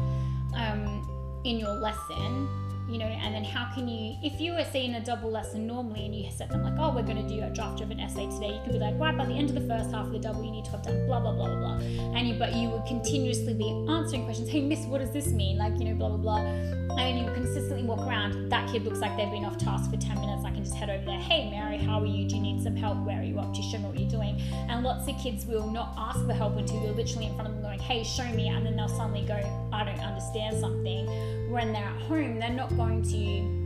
[0.54, 2.69] um, in your lesson?
[2.90, 6.06] You know, and then how can you, if you were saying a double lesson normally
[6.06, 8.26] and you set them like, oh, we're going to do a draft of an essay
[8.26, 10.18] today, you could be like, right, by the end of the first half of the
[10.18, 11.78] double, you need to have done blah, blah, blah, blah, blah.
[12.16, 14.48] And you, but you would continuously be answering questions.
[14.48, 15.56] Hey, miss, what does this mean?
[15.56, 16.38] Like, you know, blah, blah, blah.
[16.40, 18.48] And you would consistently walk around.
[18.50, 20.44] That kid looks like they've been off task for 10 minutes.
[20.44, 21.20] I can just head over there.
[21.20, 22.28] Hey, Mary, how are you?
[22.28, 22.98] Do you need some help?
[23.06, 23.62] Where are you up to?
[23.62, 24.40] Show me what you're doing.
[24.68, 27.54] And lots of kids will not ask for help until you're literally in front of
[27.54, 28.48] them going, hey, show me.
[28.48, 29.38] And then they'll suddenly go,
[29.72, 31.06] I don't understand something.
[31.50, 33.60] When they're at home, they're not going to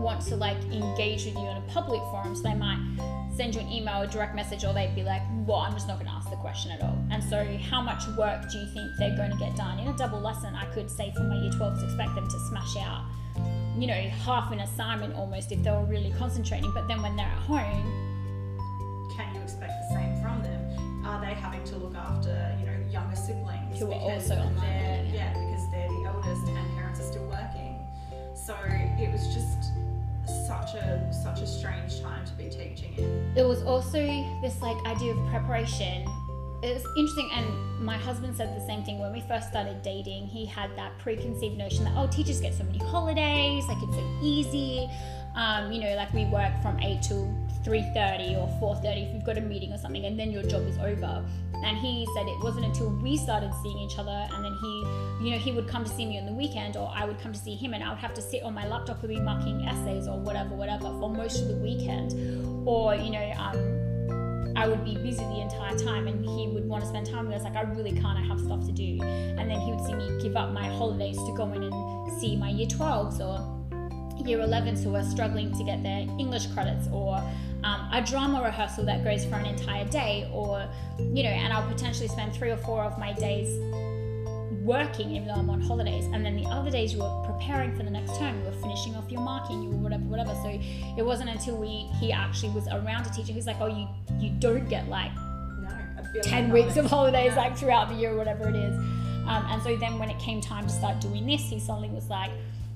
[0.00, 2.34] want to like engage with you in a public forum.
[2.34, 2.80] So they might
[3.36, 5.98] send you an email, a direct message, or they'd be like, well, I'm just not
[5.98, 6.98] going to ask the question at all.
[7.10, 9.78] And so, how much work do you think they're going to get done?
[9.78, 12.76] In a double lesson, I could say for my year 12s, expect them to smash
[12.78, 13.04] out,
[13.78, 16.72] you know, half an assignment almost if they were really concentrating.
[16.72, 17.84] But then when they're at home,
[19.14, 21.04] Can you expect the same from them?
[21.04, 25.32] Are they having to look after, you know, younger siblings Who are also online yeah
[25.32, 26.67] because they're the eldest and
[28.48, 29.72] So it was just
[30.46, 33.30] such a such a strange time to be teaching in.
[33.36, 33.98] it was also
[34.40, 36.08] this like idea of preparation.
[36.62, 39.00] It was interesting and my husband said the same thing.
[39.00, 42.64] When we first started dating he had that preconceived notion that oh teachers get so
[42.64, 44.88] many holidays like it's so easy
[45.38, 47.32] um, you know like we work from 8 till
[47.64, 50.78] 3.30 or 4.30 if you've got a meeting or something and then your job is
[50.78, 51.24] over.
[51.64, 55.30] And he said it wasn't until we started seeing each other and then he you
[55.32, 57.38] know he would come to see me on the weekend or i would come to
[57.38, 60.06] see him and i would have to sit on my laptop and be marking essays
[60.06, 62.12] or whatever whatever for most of the weekend.
[62.66, 66.82] Or you know um, i would be busy the entire time and he would want
[66.82, 67.42] to spend time with us.
[67.42, 68.98] Like i really can't i have stuff to do.
[69.02, 72.36] And then he would see me give up my holidays to go in and see
[72.36, 73.57] my year 12s or
[74.26, 77.16] year 11s who are struggling to get their English credits or
[77.64, 80.66] um, a drama rehearsal that goes for an entire day or
[80.98, 83.48] you know and I'll potentially spend three or four of my days
[84.62, 86.04] working even though I'm on holidays.
[86.12, 88.94] And then the other days you were preparing for the next term you were finishing
[88.96, 90.34] off your marking you were whatever whatever.
[90.42, 90.48] So
[90.96, 93.88] it wasn't until we he actually was around a teacher who's like oh you
[94.20, 95.12] you don't get like
[95.60, 97.36] No, a billion 10 weeks of holidays Yeah.
[97.42, 98.74] like throughout the year or whatever it is.
[99.26, 102.08] Um, and so then when it came time to start doing this he suddenly was
[102.08, 102.30] like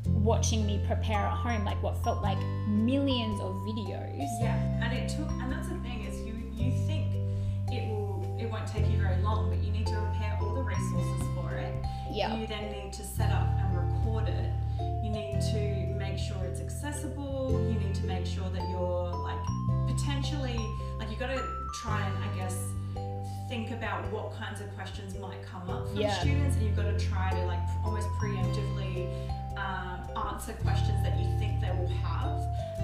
[0.09, 2.39] watching me prepare at home like what felt like
[2.69, 7.07] millions of videos Yeah, and it took, and that's the thing is you you think
[7.71, 10.63] it will it won't take you very long, but you need to prepare all the
[10.63, 11.73] resources for it.
[12.11, 14.51] yeah You then need to set up and record it.
[15.05, 17.53] You need to make sure it's accessible.
[17.73, 19.39] You need to make sure that you're like
[19.87, 20.59] potentially
[20.99, 21.43] like you got to
[21.83, 22.57] try and I guess
[23.49, 26.19] think about what kinds of questions might come up from Yeah.
[26.21, 29.09] students, and you've got to try to like almost preemptively
[29.57, 32.41] um, answer questions that you think they will have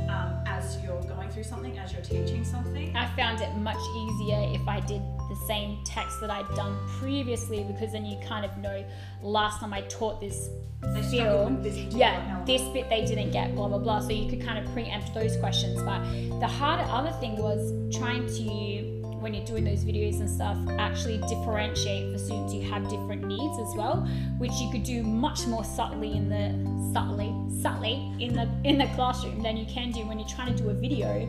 [0.08, 2.96] um, as you're going through something, as you're teaching something.
[2.96, 7.64] I found it much easier if I did the same text that I'd done previously
[7.64, 8.84] because then you kind of know
[9.22, 10.48] last time I taught this
[10.82, 14.00] They this yeah, this bit they didn't get, blah blah blah.
[14.00, 15.82] So you could kind of preempt those questions.
[15.82, 16.00] But
[16.40, 21.18] the harder other thing was trying to when you're doing those videos and stuff, actually
[21.28, 24.06] differentiate for students who have different needs as well,
[24.38, 28.86] which you could do much more subtly in the subtly subtly in the in the
[28.94, 31.28] classroom than you can do when you're trying to do a video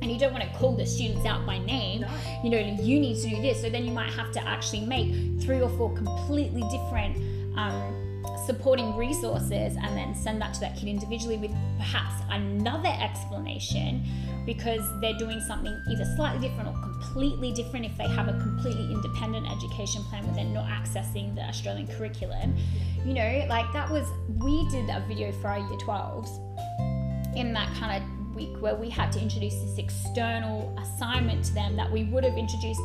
[0.00, 2.08] and you don't want to call the students out by name No.
[2.42, 5.40] you know you need to do this so then you might have to actually make
[5.40, 7.16] three or four completely different
[7.56, 8.01] um,
[8.46, 14.04] supporting resources and then send that to that kid individually with perhaps another explanation
[14.46, 18.90] because they're doing something either slightly different or completely different if they have a completely
[18.92, 22.56] independent education plan where they're not accessing the australian curriculum
[23.04, 24.08] you know like that was
[24.42, 28.88] we did a video for our year 12s in that kind of week where we
[28.88, 32.80] had to introduce this external assignment to them that we would have introduced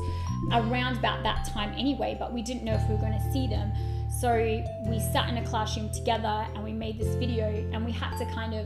[0.52, 3.48] around about that time anyway, but we didn't know if we were going to see
[3.48, 3.72] them.
[4.10, 4.34] So
[4.88, 8.26] we sat in a classroom together and we made this video and we had to
[8.34, 8.66] kind of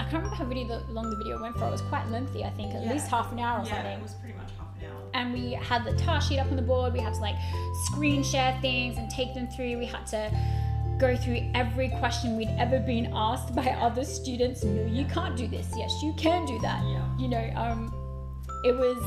[0.00, 1.66] I can't remember how video the, long the video went for.
[1.66, 2.92] It was quite lengthy, I think, at Yeah.
[2.92, 5.02] least half an hour or yeah, something it was pretty much half an hour.
[5.14, 6.92] and we had the task sheet up on the board.
[6.92, 7.36] We had to like
[7.86, 9.78] screen share things and take them through.
[9.78, 10.30] We had to
[10.98, 14.62] go through every question we'd ever been asked by other students.
[14.64, 15.68] No, you can't do this.
[15.76, 16.82] Yes, you can do that.
[16.86, 17.16] Yeah.
[17.18, 17.92] You know, um,
[18.64, 18.98] it was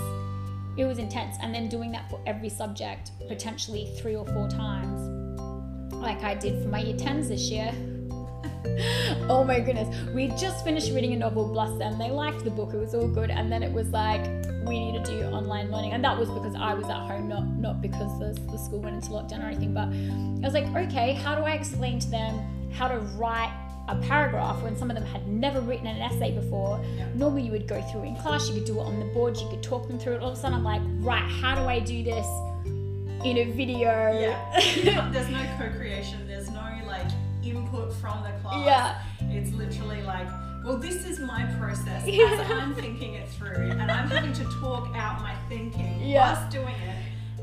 [0.78, 1.38] it was intense.
[1.42, 6.62] And then doing that for every subject, potentially three or four times, like I did
[6.62, 7.74] for my year tens this year.
[9.30, 9.96] oh my goodness.
[10.14, 11.98] We just finished reading a novel, bless them.
[11.98, 13.30] They liked the book, it was all good.
[13.30, 14.24] And then it was like,
[14.66, 15.94] we need to do online learning.
[15.94, 18.96] And that was because I was at home, not not because the, the school went
[18.96, 19.74] into lockdown or anything.
[19.74, 23.54] But I was like, okay, how do I explain to them how to write
[23.88, 26.84] a paragraph when some of them had never written an essay before?
[26.98, 27.08] Yeah.
[27.16, 29.48] Normally you would go through in class, you could do it on the board, you
[29.50, 30.22] could talk them through it.
[30.22, 32.26] All of a sudden I'm like, right, how do I do this
[33.24, 33.90] in a video?
[34.20, 35.10] Yeah.
[35.12, 36.28] There's no co-creation.
[36.28, 37.08] There's no like
[37.44, 38.66] input from the class.
[38.66, 39.02] Yeah.
[39.32, 40.28] It's literally like,
[40.64, 42.26] well, this is my process Yeah.
[42.40, 46.34] as I'm thinking it through, and I'm having to talk out my thinking Yeah.
[46.34, 46.96] whilst doing it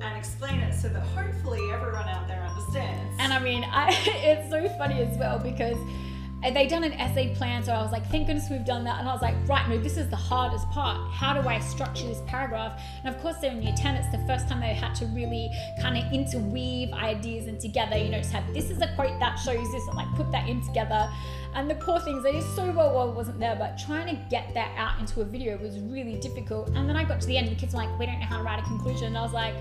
[0.02, 3.16] and explain it so that hopefully everyone out there understands.
[3.20, 5.76] And I mean, I, it's so funny as well because
[6.50, 8.98] they done an essay plan, so I was like, thank goodness we've done that.
[8.98, 10.98] And I was like, right, no, this is the hardest part.
[11.12, 12.80] How do I structure this paragraph?
[13.04, 15.50] And of course, they're in year 10, it's the first time they had to really
[15.80, 19.36] kind of interweave ideas and together, you know, just have this is a quote that
[19.36, 21.08] shows this and like put that in together.
[21.54, 24.52] And the poor things, they just so well, well wasn't there, but trying to get
[24.54, 26.70] that out into a video was really difficult.
[26.70, 28.26] And then I got to the end, and the kids were like, we don't know
[28.26, 29.08] how to write a conclusion.
[29.08, 29.54] And I was like,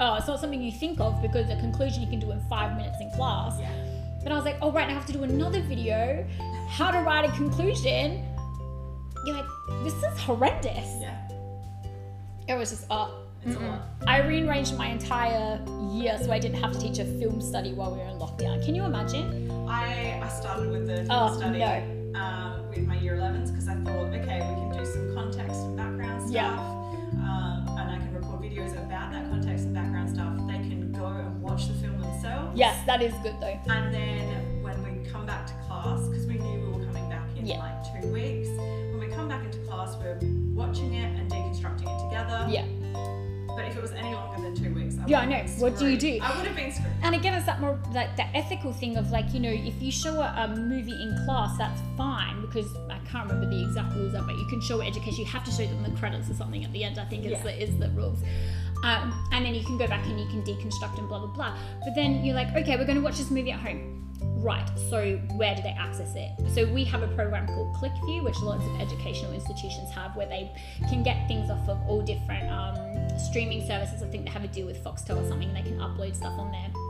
[0.00, 2.76] oh, it's not something you think of because a conclusion you can do in five
[2.76, 3.58] minutes in class.
[3.58, 3.91] yeah.
[4.22, 6.26] But I was like, oh, right, now I have to do another video.
[6.68, 8.24] How to write a conclusion.
[9.24, 9.46] You're like,
[9.82, 11.00] this is horrendous.
[11.00, 11.28] Yeah.
[12.48, 13.18] It was just, oh.
[13.44, 13.68] It's a mm-mm.
[13.68, 13.82] lot.
[14.06, 17.90] I rearranged my entire year so I didn't have to teach a film study while
[17.90, 18.64] we were in lockdown.
[18.64, 19.50] Can you imagine?
[19.68, 22.20] I, I started with the film Oh, study no.
[22.20, 25.76] um, with my year 11s because I thought, okay, we can do some context and
[25.76, 26.32] background stuff.
[26.32, 26.52] Yeah.
[26.54, 30.36] Um, and I can record videos about that context and background stuff.
[30.46, 31.91] They can go and watch the film
[32.52, 32.58] themselves.
[32.58, 33.72] Yes, that is good though.
[33.72, 37.28] And then when we come back to class, because we knew we were coming back
[37.36, 37.58] in Yeah.
[37.58, 40.18] like two weeks, when we come back into class, we're
[40.54, 42.46] watching it and deconstructing it together.
[42.50, 42.66] Yeah.
[43.54, 45.42] But if it was any longer than two weeks, I Yeah, I know.
[45.58, 46.18] What do you do?
[46.22, 46.90] I would have been screwed.
[47.02, 49.92] And again, it's that more like that ethical thing of like you know, if you
[49.92, 54.14] show a, a movie in class, that's fine because I can't remember the exact rules
[54.14, 54.36] of it.
[54.38, 55.20] You can show education.
[55.20, 56.98] You have to show them the credits or something at the end.
[56.98, 57.42] I think is Yeah.
[57.42, 58.20] the is the rules.
[58.82, 61.56] Um, and then you can go back and you can deconstruct and blah blah blah.
[61.84, 63.98] But then you're like, okay, we're going to watch this movie at home.
[64.42, 64.68] Right.
[64.90, 66.30] So where do they access it?
[66.52, 70.50] So we have a program called ClickView, which lots of educational institutions have, where they
[70.88, 72.76] can get things off of all different um,
[73.18, 74.02] streaming services.
[74.02, 76.36] I think they have a deal with Foxtel or something, and they can upload stuff
[76.38, 76.81] on there.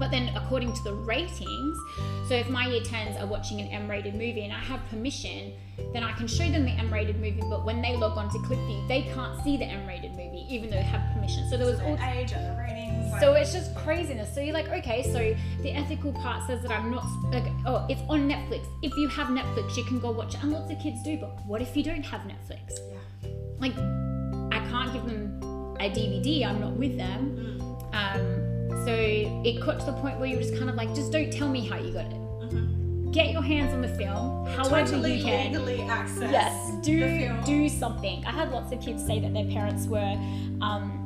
[0.00, 1.78] But then, according to the ratings,
[2.26, 5.52] so if my year 10s are watching an M rated movie and I have permission,
[5.92, 7.42] then I can show them the M rated movie.
[7.50, 10.70] But when they log on to ClickView, they can't see the M rated movie, even
[10.70, 11.48] though they have permission.
[11.50, 13.12] So there was all age and the ratings.
[13.12, 14.34] Like, so it's just craziness.
[14.34, 18.00] So you're like, okay, so the ethical part says that I'm not like, oh, it's
[18.08, 18.66] on Netflix.
[18.82, 21.18] If you have Netflix, you can go watch it, and lots of kids do.
[21.18, 22.78] But what if you don't have Netflix?
[22.88, 23.30] yeah.
[23.58, 25.42] Like, I can't give them
[25.78, 26.46] a DVD.
[26.46, 27.36] I'm not with them.
[27.36, 27.70] Mm.
[27.92, 28.49] Um,
[28.84, 31.48] so it got to the point where you're just kind of like, just don't tell
[31.48, 32.12] me how you got it.
[32.52, 33.12] Mhm.
[33.12, 35.52] get your hands on the film, however totally you can.
[35.52, 37.44] legally access Yes, the do film.
[37.44, 38.24] do something.
[38.24, 40.16] I had lots of kids say that their parents were
[40.60, 40.96] um,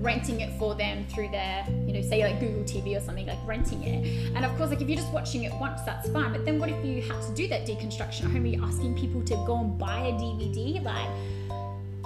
[0.00, 3.38] renting it for them through their, you know, say like Google TV or something, like
[3.46, 4.34] renting it.
[4.34, 6.32] And of course, like if you're just watching it once, that's fine.
[6.32, 8.44] But then what if you had to do that deconstruction at home?
[8.44, 10.82] Are you asking people to go and buy a DVD?
[10.82, 11.08] Like,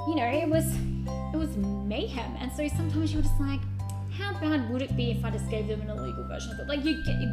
[0.09, 0.67] you know, it was
[1.33, 2.33] it was mayhem.
[2.41, 3.61] And so sometimes you're just like,
[4.33, 6.69] how bad would it be if I just gave them an illegal version of it?
[6.69, 7.29] Like you get you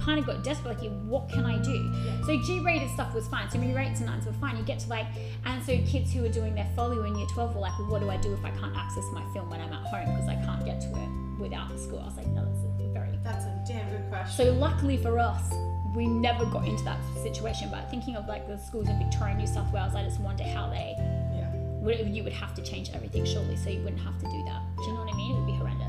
[0.00, 1.92] kind of got desperate, like what can I do?
[2.24, 3.50] So G-rated stuff was fine.
[3.50, 4.56] So maybe eights and nines were fine.
[4.56, 5.06] You get to like,
[5.44, 8.00] and so kids who were doing their folio in year 12 were like, well, what
[8.00, 10.36] do I do if I can't access my film when I'm at home because I
[10.46, 12.00] can't get to it without school?
[12.00, 14.46] I was like, no, that's a very That's a damn good question.
[14.46, 15.52] so luckily for us,
[15.94, 17.68] we never got into that situation.
[17.70, 20.44] But thinking of like the schools in Victoria, and New South Wales, I just wonder
[20.44, 21.50] how they yeah.
[21.80, 24.62] would you would have to change everything surely, so you wouldn't have to do that.
[24.78, 25.32] Do you know what I mean?
[25.32, 25.87] It would be horrendous.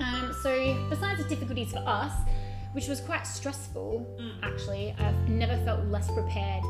[0.00, 2.12] Um, so besides the difficulties for us,
[2.72, 4.32] which was quite stressful, Mm.
[4.42, 6.62] actually, I've never felt less prepared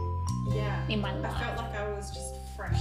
[0.52, 0.86] Yeah.
[0.88, 2.80] in my life, I felt like I was just fresh.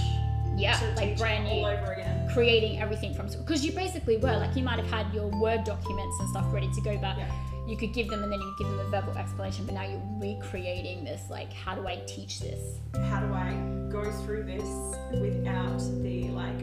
[0.56, 1.66] yeah, like brand all new.
[1.66, 2.28] over again.
[2.34, 6.16] Creating everything from because you basically were like you might have had your word documents
[6.20, 7.30] and stuff ready to go, but Yeah.
[7.66, 9.64] you could give them and then you could give them a verbal explanation.
[9.66, 11.22] But now you're recreating this.
[11.30, 12.78] Like, how do I teach this?
[13.08, 13.52] How do I
[13.90, 14.68] go through this
[15.12, 16.58] without the like,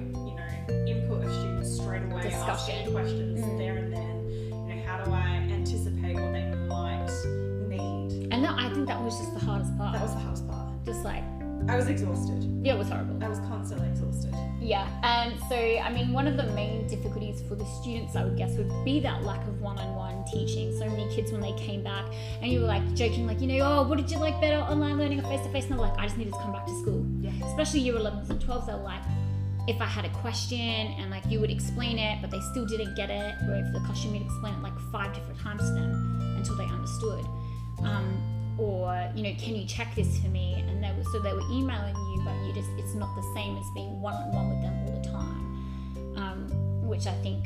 [0.88, 2.76] input of students straight away Discussion.
[2.76, 3.58] asking questions Mm.
[3.58, 4.30] there and then?
[4.70, 7.08] You know, how do I anticipate what they might
[7.68, 8.28] need?
[8.34, 9.94] And that, I think that was just the hardest part.
[9.94, 10.68] That was the hardest part.
[10.86, 11.24] just like
[11.68, 12.44] I was exhausted.
[12.64, 13.22] yeah, it was horrible.
[13.24, 14.34] I was constantly exhausted.
[14.62, 18.38] Yeah, and so I mean, one of the main difficulties for the students, I would
[18.38, 20.72] guess, would be that lack of one-on-one teaching.
[20.78, 22.06] So many kids, when they came back,
[22.42, 24.98] and you were like joking, like you know, oh, what did you like better, online
[24.98, 25.66] learning or face-to-face?
[25.66, 27.06] And they were like, I just needed to come back to school.
[27.22, 27.32] Yeah.
[27.48, 29.02] Especially year 11s and 12s, they're like,
[29.68, 32.96] if I had a question and like you would explain it, but they still didn't
[32.96, 36.36] get it, or if the classroom would explain it like five different times to them
[36.38, 37.26] until they understood.
[37.84, 40.54] Um, or you know, can you check this for me?
[40.68, 43.58] And they were so they were emailing you, but you just it's not the same
[43.58, 47.46] as being one on one with them all the time, um, which I think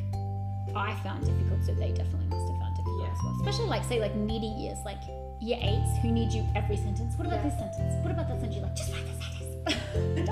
[0.76, 1.66] I found difficult.
[1.66, 3.12] So they definitely must have found difficult Yeah.
[3.12, 3.36] as well.
[3.42, 5.02] Especially like say like needy years, like
[5.42, 7.16] year eights who need you every sentence.
[7.18, 7.50] What about Yeah.
[7.50, 7.94] this sentence?
[8.06, 8.56] What about that sentence?
[8.56, 9.41] You're like, just write the sentence.
[9.68, 10.26] It.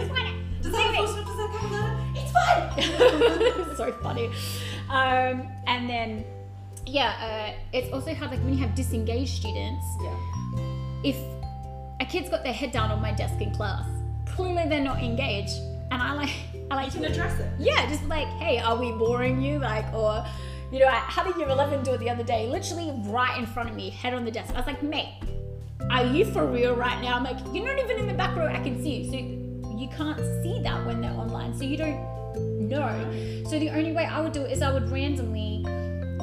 [0.61, 1.51] Does that it." have full stop?
[2.15, 2.73] Does that?
[3.67, 4.27] It's so funny.
[4.89, 6.25] Um, and then,
[6.85, 10.15] yeah, uh, it's also hard, like when you have disengaged students, Yeah.
[11.03, 11.15] if
[12.01, 13.85] a kid's got their head down on my desk in class,
[14.25, 15.55] clearly they're not engaged.
[15.91, 16.29] And I like,
[16.71, 17.47] I like You can to, address it.
[17.59, 19.59] yeah, just like, hey, are we boring you?
[19.59, 20.25] Like, or,
[20.71, 23.45] you know, I had a year 11 do it the other day, literally right in
[23.45, 24.53] front of me, head on the desk.
[24.53, 25.13] I was like, mate,
[25.89, 27.15] are you for real right now?
[27.15, 29.11] I'm like, you're not even in the back row, I can see you.
[29.11, 29.17] So
[29.77, 31.57] you can't see that when they're online.
[31.57, 32.19] So you don't
[32.69, 33.43] know.
[33.49, 35.63] So the only way I would do it is I would randomly,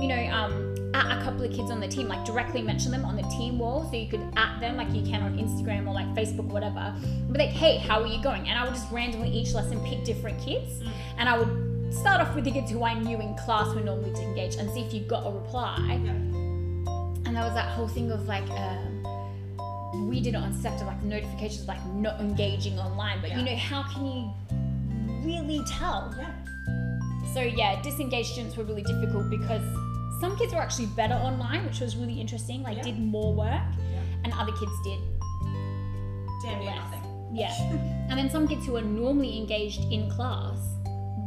[0.00, 3.04] you know, um, at a couple of kids on the team, like directly mention them
[3.04, 3.88] on the team wall.
[3.90, 6.94] So you could at them like you can on Instagram or like Facebook or whatever.
[7.28, 8.48] But like, hey, how are you going?
[8.48, 10.80] And I would just randomly each lesson pick different kids.
[11.18, 14.10] And I would start off with the kids who I knew in class were normally
[14.22, 16.00] engaged and see if you got a reply.
[16.02, 16.10] Yeah.
[16.10, 18.95] And there was that whole thing of like, um,
[20.08, 23.20] we did it on SEQTA, like the notifications like not engaging online.
[23.20, 24.30] But you know, how can you
[25.24, 26.14] really tell?
[26.18, 26.32] Yeah.
[27.34, 29.62] So yeah, disengaged students were really difficult because
[30.20, 32.62] some kids were actually better online, which was really interesting.
[32.62, 32.82] Like Yeah.
[32.84, 34.00] did more work, Yeah.
[34.24, 34.98] and other kids did
[36.42, 36.78] Damn near less.
[36.78, 37.02] nothing.
[37.32, 37.52] Yeah,
[38.08, 40.56] and then some kids who were normally engaged in class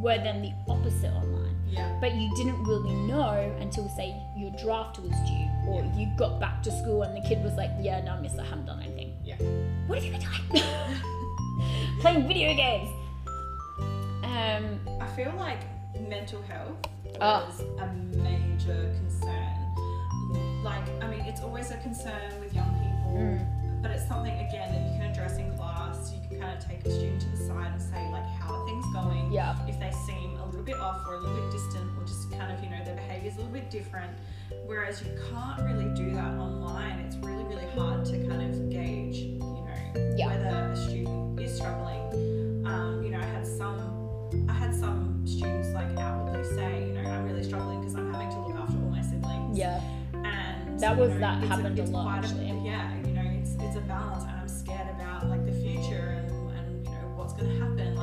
[0.01, 1.55] were then the opposite online.
[1.69, 1.97] Yeah.
[2.01, 5.95] But you didn't really know until say your draft was due, or Yeah.
[5.97, 8.65] you got back to school and the kid was like, "Yeah, no, miss, I haven't
[8.65, 9.35] done anything." Yeah.
[9.87, 10.63] What have you been doing?
[12.01, 12.89] Playing video games.
[14.23, 15.59] Um, I feel like
[16.07, 16.77] mental health
[17.19, 17.47] Oh.
[17.49, 17.87] is a
[18.21, 20.63] major concern.
[20.63, 23.81] Like, I mean, it's always a concern with young people, Mm.
[23.81, 26.13] but it's something again that you can address in class.
[26.13, 28.65] You can kind of take a student to the side and say, like, how are
[28.67, 29.31] things going?
[29.31, 29.55] yeah.
[29.67, 32.51] If they seem a little bit off or a little bit distant, or just kind
[32.57, 34.11] of, you know, their behaviour is a little bit different.
[34.65, 36.99] Whereas you can't really do that online.
[36.99, 39.67] It's really, really hard to kind of gauge, you know,
[40.17, 40.27] Yeah.
[40.27, 42.65] whether a student is struggling.
[42.65, 43.79] Um, you know, I had some,
[44.47, 48.29] I had some students like outwardly say, you know, I'm really struggling because I'm having
[48.29, 49.57] to look after all my siblings.
[49.57, 49.81] Yeah.
[50.13, 52.45] And That you was- know, that happened a it's lot, actually.
[52.63, 56.31] yeah, you know, it's it's a balance, and I'm scared about like the future and
[56.57, 57.95] and you know what's going to happen.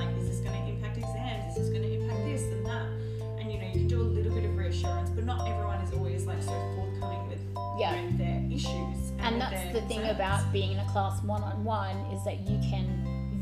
[9.81, 10.17] The thing concerns.
[10.17, 12.87] about being in a class one on one is that you can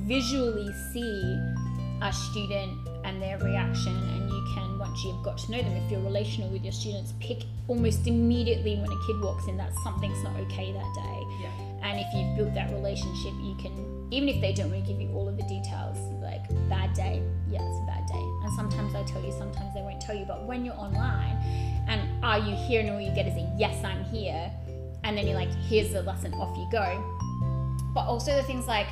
[0.06, 1.38] visually see
[2.02, 5.90] a student and their reaction, and you can, once you've got to know them, if
[5.90, 10.22] you're relational with your students, pick almost immediately when a kid walks in that something's
[10.22, 11.22] not okay that day.
[11.40, 11.50] Yeah.
[11.82, 15.00] And if you've built that relationship, you can, even if they don't want to give
[15.00, 18.24] you all of the details, like bad day, yeah, it's a bad day.
[18.42, 20.24] And sometimes they tell you, sometimes they won't tell you.
[20.24, 21.36] But when you're online
[21.86, 24.50] and are you here and all you get is a yes, I'm here,
[25.04, 27.02] and then you're like, here's the lesson, off you go.
[27.94, 28.88] But also the things like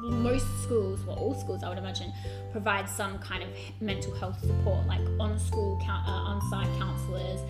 [0.00, 2.12] most schools, well, all schools, I would imagine,
[2.50, 3.50] provide some kind of
[3.80, 7.40] mental health support, like on school, uh, on site counselors.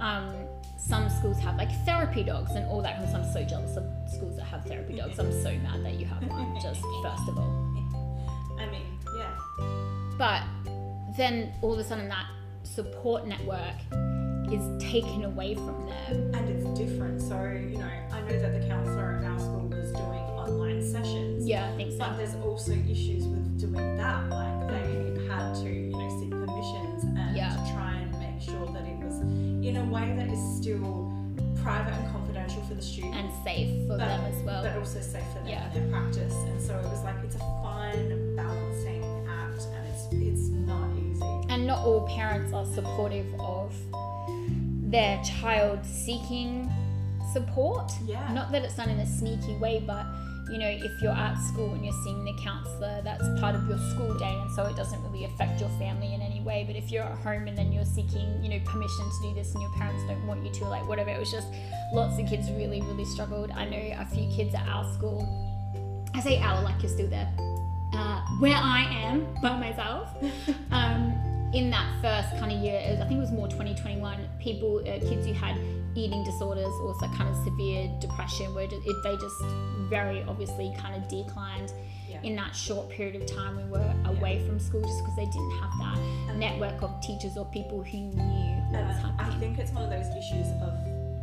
[0.00, 0.34] Um,
[0.78, 3.00] some schools have like therapy dogs and all that.
[3.00, 5.18] Because I'm so jealous of schools that have therapy dogs.
[5.18, 6.54] I'm so mad that you have one.
[6.62, 7.74] Just first of all.
[8.58, 9.34] I mean, yeah.
[10.16, 10.42] But
[11.16, 12.26] then all of a sudden, that
[12.62, 13.74] support network
[14.52, 16.34] is taken away from them.
[16.34, 17.20] And it's different.
[17.20, 21.46] So, you know, I know that the counsellor at our school was doing online sessions.
[21.46, 21.98] Yeah, I think so.
[21.98, 24.28] But there's also issues with doing that.
[24.30, 27.50] Like they had to, you know, seek permissions and Yeah.
[27.50, 31.12] to try and make sure that it was in a way that is still
[31.62, 33.14] private and confidential for the student.
[33.16, 34.62] And safe for but, them as well.
[34.62, 35.72] but also safe for them Yeah.
[35.74, 36.34] in their practice.
[36.34, 40.85] And so it was like it's a fine balancing act and it's it's not.
[41.66, 43.74] And not all parents are supportive of
[44.88, 46.70] their child seeking
[47.32, 47.90] support.
[48.04, 48.32] Yeah.
[48.32, 50.06] Not that it's done in a sneaky way, but
[50.48, 53.78] you know, if you're at school and you're seeing the counselor, that's part of your
[53.78, 56.62] school day, and so it doesn't really affect your family in any way.
[56.64, 59.52] But if you're at home and then you're seeking, you know, permission to do this,
[59.54, 61.48] and your parents don't want you to, like whatever, it was just
[61.92, 63.50] lots of kids really, really struggled.
[63.50, 65.26] I know a few kids at our school.
[66.14, 67.28] I say our like you're still there.
[67.92, 70.10] Uh, where I am by myself.
[70.70, 74.78] um, in that first kind of year, was- I think it was more 2021, people,
[74.80, 75.56] uh, kids who had
[75.94, 79.42] eating disorders, also kind of severe depression, where ju- it, they just
[79.88, 81.72] very obviously kind of declined
[82.10, 82.20] Yeah.
[82.22, 85.50] in that short period of time we were away from school just because they didn't
[85.62, 85.98] have that
[86.28, 89.84] And- network of teachers or people who knew what was And I think it's one
[89.84, 90.72] of those issues of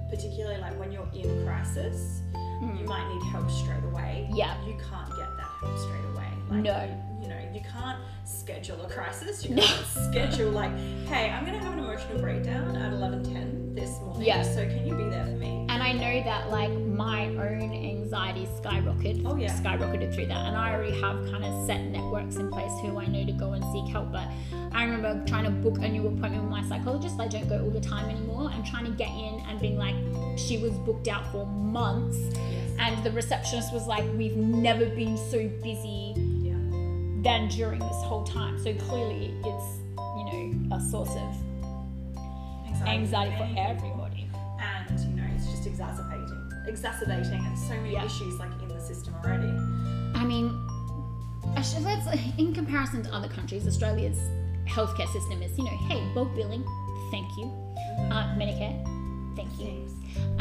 [0.09, 2.85] particularly like when you're in crisis, you mm.
[2.85, 4.27] might need help straight away.
[4.33, 4.55] Yeah.
[4.65, 6.29] You can't get that help straight away.
[6.49, 7.12] Like, No.
[7.53, 9.45] You, you know, you can't schedule a crisis.
[9.45, 10.71] You can't schedule like,
[11.07, 14.23] hey, I'm gonna have an emotional breakdown at 11:10 this morning.
[14.27, 14.41] Yeah.
[14.43, 15.65] So can you be there for me?
[15.69, 19.51] And I know that like my own anxiety skyrocketed, Oh, yeah.
[19.59, 23.05] skyrocketed through that, and I already have kind of set networks in place who I
[23.07, 24.11] know to go and seek help.
[24.11, 24.27] But
[24.71, 27.19] I remember trying to book a new appointment with my psychologist.
[27.19, 29.95] I don't go all the time anymore, and trying to get in and being like,
[30.37, 32.71] she was booked out for months, Yes.
[32.79, 36.13] and the receptionist was like, we've never been so busy.
[37.23, 38.57] Than during this whole time.
[38.63, 40.25] So clearly, it's you
[40.69, 41.35] know a source of
[42.87, 44.27] anxiety for everybody.
[44.59, 48.05] And you know, it's just exacerbating, exacerbating, and so many Yeah.
[48.05, 49.47] issues like in the system already.
[50.15, 50.47] I mean,
[51.55, 52.07] I should, let's
[52.37, 54.19] in comparison to other countries, Australia's
[54.67, 56.63] healthcare system is you know, hey, bulk billing,
[57.11, 57.45] thank you,
[58.11, 58.75] uh, Medicare,
[59.35, 59.82] thank you.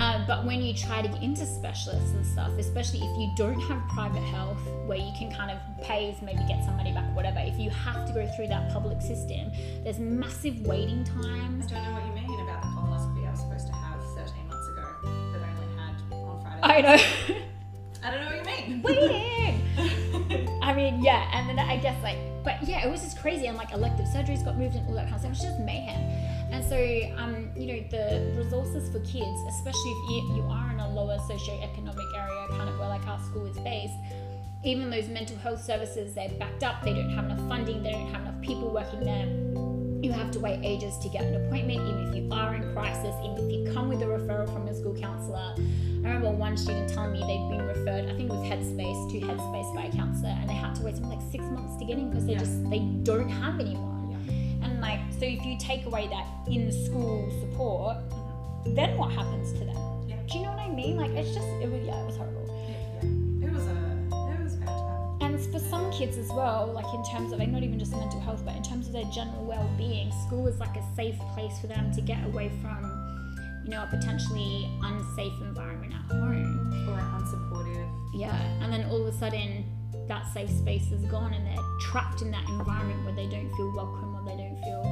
[0.03, 3.61] Uh, but when you try to get into specialists and stuff, especially if you don't
[3.61, 7.39] have private health where you can kind of pay, maybe get some money back, whatever,
[7.39, 9.53] if you have to go through that public system,
[9.85, 11.71] there's massive waiting times.
[11.71, 14.49] I don't know what you mean about the colonoscopy I was supposed to have 13
[14.49, 16.63] months ago, but only had on Friday.
[16.63, 17.03] I know.
[18.03, 18.83] I don't know what you mean.
[18.83, 20.59] waiting.
[20.63, 23.57] I mean, yeah, and then I guess like, but yeah, it was just crazy, and
[23.57, 25.27] like elective surgeries got moved and all that kind of stuff.
[25.27, 26.22] It was just mayhem.
[26.53, 26.77] And so,
[27.17, 32.09] um, you know, the resources for kids, especially if you, are in a lower socioeconomic
[32.15, 33.95] area, kind of where like our school is based,
[34.65, 36.83] even those mental health services, they're backed up.
[36.85, 37.83] They don't have enough funding.
[37.83, 39.27] They don't have enough people working there.
[40.05, 43.15] You have to wait ages to get an appointment, even if you are in crisis,
[43.25, 45.55] even if you come with a referral from your school counsellor.
[45.57, 49.21] I remember one student telling me they'd been referred, I think it was Headspace, to
[49.21, 51.99] Headspace by a counsellor, and they had to wait something like six months to get
[51.99, 52.39] in because they Yeah.
[52.41, 54.11] just they don't have anyone.
[54.11, 54.67] Yeah.
[54.67, 57.97] And like, so if you take away that in school support,
[58.67, 59.77] then what happens to them?
[60.09, 60.17] Yeah.
[60.27, 60.97] Do you know what I mean?
[60.97, 62.43] Like, it's just it was yeah, it was horrible.
[62.69, 62.75] Yeah,
[63.39, 63.47] yeah.
[63.47, 63.79] It was a
[64.35, 65.19] it was a bad time.
[65.21, 68.19] And for some kids as well, like in terms of like not even just mental
[68.19, 71.69] health, but in terms of their general well-being, school is like a safe place for
[71.69, 72.83] them to get away from,
[73.63, 76.89] you know, a potentially unsafe environment at home.
[76.91, 77.89] Or unsupportive.
[78.13, 79.65] Yeah, and then all of a sudden,
[80.09, 83.73] that safe space is gone, and they're trapped in that environment where they don't feel
[83.77, 84.92] welcome or they don't feel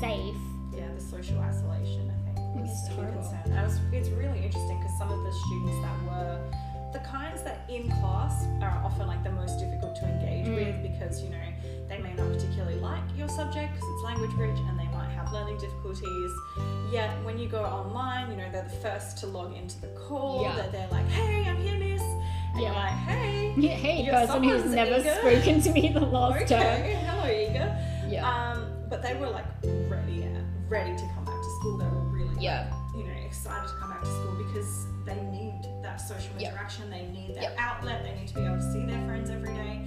[0.00, 0.36] safe.
[0.74, 3.40] Yeah, the social isolation I think was It's a big concern.
[3.46, 6.40] And it was, it's really interesting because some of the students that were
[6.92, 10.54] the kinds that in class are often like the most difficult to engage Mm.
[10.56, 11.36] with because you know
[11.88, 15.30] they may not particularly like your subject because it's language rich and they might have
[15.32, 16.30] learning difficulties.
[16.90, 20.42] Yet when you go online, you know they're the first to log into the call.
[20.42, 20.56] Yeah.
[20.56, 22.84] That they're like, "Hey, I'm here, miss," and you're Yeah.
[22.84, 25.14] like, "Hey." Yeah, hey, person who's never eager.
[25.20, 27.58] spoken to me the last Okay, hello, Ega.
[27.58, 28.10] term.
[28.10, 28.52] Yeah.
[28.52, 29.46] Um, but they were like
[29.88, 30.24] ready,
[30.68, 31.78] ready to come back to school.
[31.78, 32.42] They were really like,
[32.96, 36.52] you know, excited to come back to school because they need that social Yep.
[36.52, 36.90] interaction.
[36.90, 37.56] They need that Yep.
[37.58, 38.02] outlet.
[38.04, 39.84] They need to be able to see their friends every day.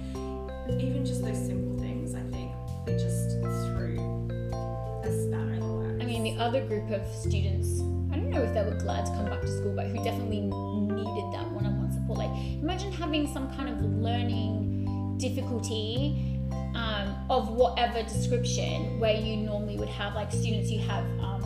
[0.78, 2.52] Even just those simple things, I think,
[2.86, 3.96] they just threw
[5.02, 6.02] a spanner in the works.
[6.02, 7.80] I mean, the other group of students,
[8.12, 10.40] I don't know if they were glad to come back to school, but who definitely
[10.42, 12.18] needed that one on one support.
[12.18, 12.30] Like,
[12.62, 16.38] imagine having some kind of learning difficulty
[16.74, 16.91] um,
[17.32, 21.04] of whatever description where you normally would have, like, students who have.
[21.20, 21.40] Um,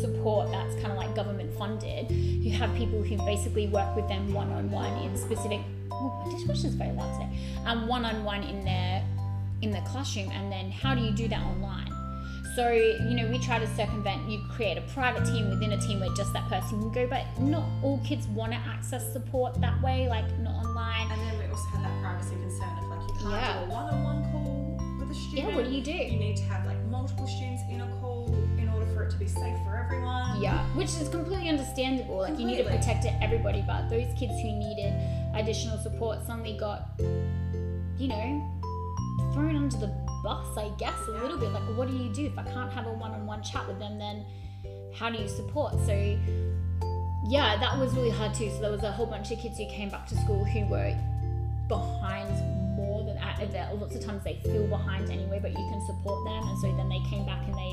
[0.00, 4.32] support that's kind of like government funded you have people who basically work with them
[4.32, 5.60] one-on-one in specific
[5.90, 9.04] oh my dishwasher's very loud today um, one-on-one in their
[9.60, 11.92] in the classroom and then how do you do that online
[12.54, 16.00] so, you know, we try to circumvent, you create a private team within a team
[16.00, 19.80] where just that person can go, but not all kids want to access support that
[19.82, 21.10] way, like not online.
[21.10, 23.58] And then we also have that privacy concern of like you can't Yeah.
[23.58, 24.31] do a one-on-one call with
[25.12, 25.48] a student.
[25.50, 25.92] Yeah, what do you do?
[25.92, 28.26] You need to have like multiple students in a call
[28.58, 30.40] in order for it to be safe for everyone.
[30.40, 32.18] Yeah, which is completely understandable.
[32.18, 34.92] Like, you need to protect everybody, but those kids who needed
[35.34, 36.88] additional support suddenly got,
[37.98, 38.60] you know,
[39.34, 39.92] thrown under the
[40.24, 41.22] bus, I guess, a Yeah.
[41.22, 41.52] little bit.
[41.52, 42.26] Like, what do you do?
[42.26, 44.24] If I can't have a one on one chat with them, then
[44.94, 45.74] how do you support?
[45.86, 45.92] So,
[47.28, 48.50] yeah, that was really hard too.
[48.50, 50.94] So, there was a whole bunch of kids who came back to school who were
[51.68, 52.30] behind
[53.22, 53.74] uh.
[53.74, 56.48] Lots of times they feel behind anyway, but you can support them.
[56.48, 57.72] And so then they came back and they,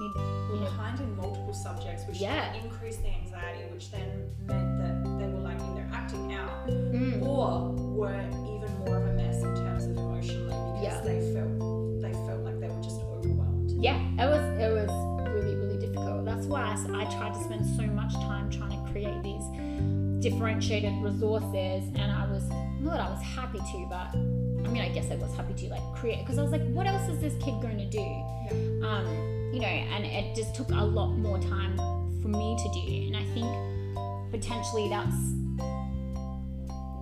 [0.00, 0.12] you,
[0.54, 2.52] you know, behind in multiple subjects, which Yeah.
[2.54, 7.70] increased the anxiety, which then meant that they were like either acting out mm, or
[7.96, 8.20] were
[8.54, 11.00] even more of a mess in terms of emotionally because Yeah.
[11.00, 11.58] they felt
[12.02, 13.70] they felt like they were just overwhelmed.
[13.82, 14.90] yeah, it was it was
[15.34, 16.24] really really difficult.
[16.24, 19.44] That's why I tried to spend so much time trying to create these
[20.22, 22.44] differentiated resources, and I was
[22.80, 24.14] not that I was happy to, but
[24.64, 26.86] I mean I guess I was happy to like create because I was like, what
[26.86, 28.00] else is this kid going to do?
[28.86, 29.06] Um,
[29.52, 31.76] you know, and it just took a lot more time
[32.22, 33.46] for me to do, and I think
[34.32, 35.14] potentially that's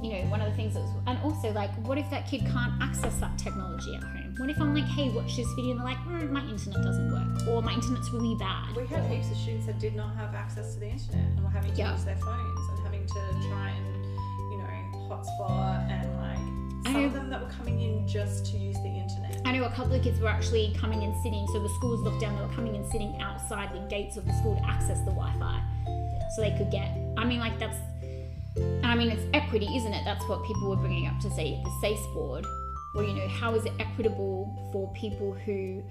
[0.02, 2.40] you know one of the things that was, and also like what if that kid
[2.52, 5.78] can't access that technology at home what if i'm like hey watch this video and
[5.80, 9.08] they're like mm, my internet doesn't work or my internet's really bad We had or-
[9.08, 11.78] heaps of students that did not have access to the internet and were having to
[11.78, 11.92] Yeah.
[11.92, 13.14] use their phones and having to
[13.48, 14.04] try and,
[14.50, 16.31] you know, hotspot and like
[16.84, 19.40] some know- of them that were coming in just to use the internet.
[19.44, 22.20] I know a couple of kids were actually coming and sitting, so the schools looked
[22.20, 25.12] down, they were coming and sitting outside the gates of the school to access the
[25.12, 25.62] Wi Fi.
[26.34, 27.76] So they could get, I mean, like, that's,
[28.82, 30.02] I mean, it's equity, isn't it?
[30.04, 32.46] That's what people were bringing up to say the SACE board,
[32.94, 35.82] Well, you know, how is it equitable for people who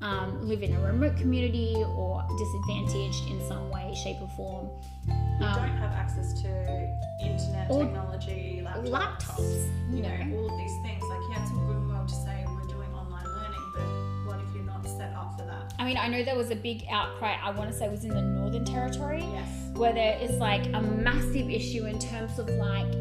[0.00, 4.70] um, live in a remote community or disadvantaged in some way, shape, or form?
[5.08, 6.48] Um, don't have access to
[7.22, 10.36] internet technology, laptops, laptops, you you know, know.
[10.38, 11.02] all of these things.
[11.04, 14.40] Like, yeah, it's all good and well to say we're doing online learning, but what
[14.40, 15.74] if you're not set up for that?
[15.78, 18.04] I mean, I know there was a big outcry, I want to say it was
[18.04, 19.20] in the Northern Territory.
[19.20, 19.48] Yes.
[19.74, 22.92] where there is like a massive issue in terms of like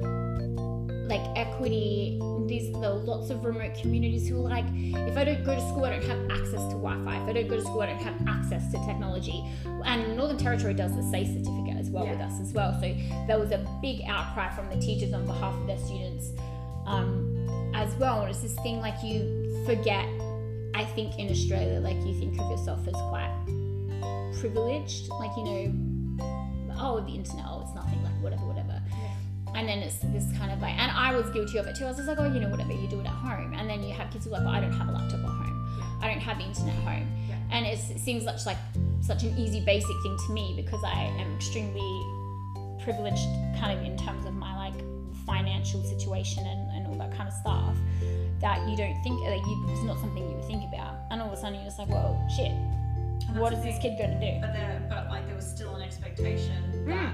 [1.08, 5.44] like equity these there are lots of remote communities who are like if i don't
[5.44, 7.22] go to school i don't have access to wi-fi.
[7.24, 9.44] If i don't go to school i don't have access to technology.
[9.86, 12.74] And northern territory does the SACE certificate as well with us as well.
[12.82, 12.96] So
[13.28, 16.32] there was a big outcry from the teachers on behalf of their students
[16.86, 18.22] um, as well.
[18.22, 20.06] And it's this thing like you forget
[20.76, 23.34] i think in australia like you think of yourself as quite
[24.40, 25.10] privileged.
[25.10, 25.74] Like you know
[26.80, 27.46] oh the internet
[29.56, 31.86] and then it's this kind of like and i was guilty of it too.
[31.86, 33.54] I was just like oh you know whatever you do it at home.
[33.54, 35.26] And then you have kids who are like oh, i don't have a laptop at
[35.26, 36.00] home.
[36.02, 37.08] I don't have the internet at home.
[37.30, 37.36] Yeah.
[37.52, 38.58] and it's, it seems such like
[39.02, 41.92] such an easy basic thing to me because i am extremely
[42.84, 43.28] privileged
[43.60, 44.80] kind of in terms of my like
[45.26, 47.76] financial situation and, and all that kind of stuff
[48.40, 50.96] that you don't think like you, it's not something you would think about.
[51.12, 52.52] And all of a sudden you're just like well shit.
[52.52, 54.40] What is that's what the is this kid going to do?
[54.40, 56.90] But there, but like there was still an expectation hmm.
[56.90, 57.14] that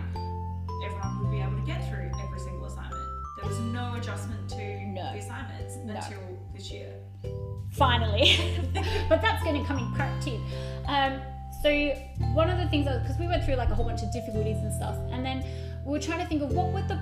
[0.85, 2.03] everyone would be able to get through.
[2.03, 2.12] every single assignment.
[3.43, 5.11] There was no adjustment to No.
[5.13, 5.93] the assignments No.
[5.95, 6.19] until
[6.55, 6.93] this year.
[7.71, 8.37] finally.
[9.09, 10.39] but that's going to come in two.
[10.87, 11.21] Um,
[11.61, 11.69] so
[12.33, 14.71] one of the things because we went through like a whole bunch of difficulties and
[14.73, 15.43] stuff, and then
[15.85, 16.97] we were trying to think of what were the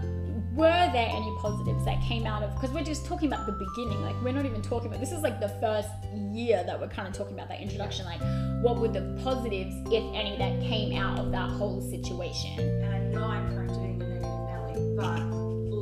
[0.56, 4.02] were there any positives that came out of because we're just talking about the beginning
[4.02, 5.88] like we're not even talking about this is like the first
[6.34, 8.20] year that we're kind of talking about that introduction like
[8.62, 13.00] what were the positives if any that came out of that whole situation And I
[13.00, 15.41] know I'm to the negative Nelly, but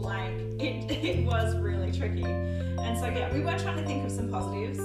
[0.10, 2.24] like it, it was really tricky.
[2.24, 4.80] And so yeah, we were trying to think of some positives.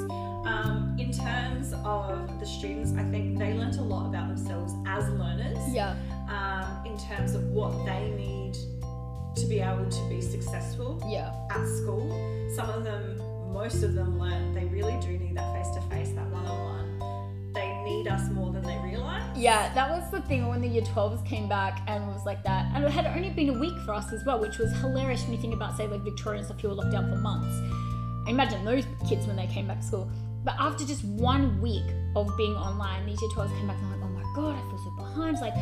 [0.47, 5.09] Um, in terms of the students, I think they learnt a lot about themselves as
[5.09, 5.59] learners.
[5.73, 5.97] yeah
[6.29, 8.57] Um, in terms of what they need
[9.37, 12.07] to be able to be successful yeah at school.
[12.55, 13.19] Some of them,
[13.53, 16.31] most of them learn they really do need that face to face, that
[19.37, 22.43] Yeah, that was the thing when the year 12s came back and it was like
[22.45, 22.67] that.
[22.75, 25.33] And it had only been a week for us as well, which was hilarious when
[25.33, 27.57] you think about, say, like Victoria and stuff who were locked down for months.
[28.29, 30.11] Imagine those kids when they came back to school.
[30.45, 31.85] But after just one week
[32.17, 34.71] of being online, these year 12s came back and I'm like, oh my god, I
[34.71, 35.33] feel so behind.
[35.35, 35.55] It's like,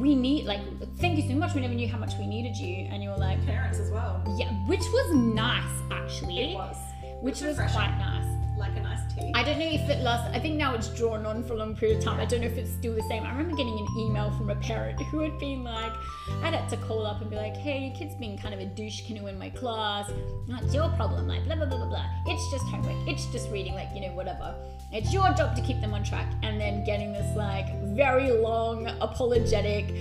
[0.00, 0.60] we need, like,
[0.98, 1.54] thank you so much.
[1.54, 2.86] We never knew how much we needed you.
[2.90, 4.22] And you were like, Parents as well.
[4.38, 6.52] yeah, which was nice actually.
[6.52, 6.76] It was.
[7.20, 8.26] Which It's was quite nice.
[8.58, 9.09] Like a nice
[9.50, 10.30] don't know if it lasts.
[10.32, 12.20] I think now it's drawn on for a long period of time.
[12.20, 13.24] I don't know if it's still the same.
[13.24, 15.92] I remember getting an email from a parent who had been like,
[16.42, 18.66] I had to call up and be like, hey, your kid's being kind of a
[18.66, 20.10] douche canoe in my class.
[20.48, 21.26] That's your problem.
[21.26, 22.06] Like, blah, blah, blah, blah, blah.
[22.26, 23.08] It's just homework.
[23.08, 24.54] It's just reading, like, you know, whatever.
[24.92, 26.32] It's your job to keep them on track.
[26.42, 29.92] And then getting this, like, very long, apologetic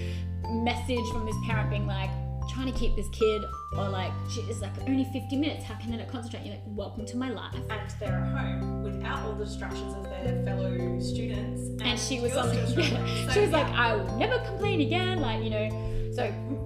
[0.47, 2.11] message from this parent being like,
[2.49, 3.43] trying to keep this kid,
[3.73, 5.63] or like, she is like, only 50 minutes.
[5.65, 6.43] How can I not concentrate?
[6.45, 7.53] You're like, welcome to my life.
[7.55, 11.81] and they're at home without all the distractions of their fellow students.
[11.81, 13.27] and she was like, struggling.
[13.27, 13.67] So, she was like.
[13.67, 15.19] I will never complain again.
[15.21, 15.69] Like, you know,
[16.15, 16.23] so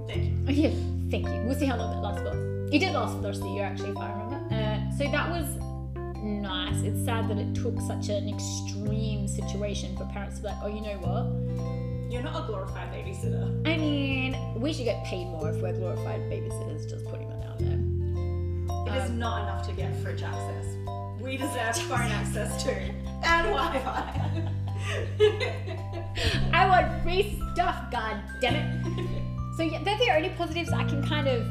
[0.08, 0.26] Thank
[0.58, 0.70] you.
[0.70, 0.70] yeah,
[1.12, 1.44] thank you.
[1.46, 2.68] We'll see how long that lasts for.
[2.72, 4.56] It did last for the rest of the year, actually, if I remember.
[4.56, 5.46] Uh, so that was
[6.24, 6.82] nice.
[6.82, 10.68] It's sad that it took such an extreme situation for parents to be like, oh,
[10.68, 11.83] you know what?
[12.14, 13.68] You're not a glorified babysitter.
[13.68, 16.88] I mean, we should get paid more if we're glorified babysitters.
[16.88, 17.74] Just putting that out there.
[17.74, 20.76] It is Um, not enough to get fridge access.
[21.20, 22.70] We deserve phone access too.
[23.24, 24.52] And Wi-Fi.
[26.54, 27.90] I want free stuff.
[27.92, 29.10] God damn it.
[29.58, 31.46] So yeah, they're the only positives I can kind of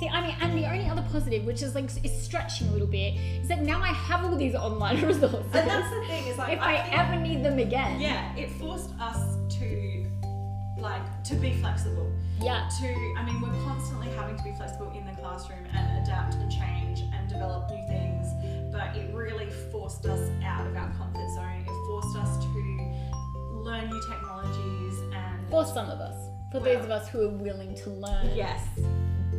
[0.00, 0.08] see.
[0.08, 3.14] I mean, and the only other positive, which is like is stretching a little bit,
[3.42, 5.40] is that now I have all these online resources.
[5.54, 8.00] and that's the thing is like if I, think- ever need them again.
[8.00, 10.06] yeah, it forced us to
[10.78, 12.10] like to be flexible.
[12.40, 12.68] Yeah.
[12.80, 12.86] To
[13.16, 17.00] I mean, we're constantly having to be flexible in the classroom and adapt and change
[17.12, 18.26] and develop new things.
[18.72, 21.62] But it really forced us out of our comfort zone.
[21.66, 22.48] It forced us to
[23.52, 27.74] learn new technologies and For some of us, for those of us who are willing
[27.74, 28.30] to learn.
[28.36, 28.62] Yes.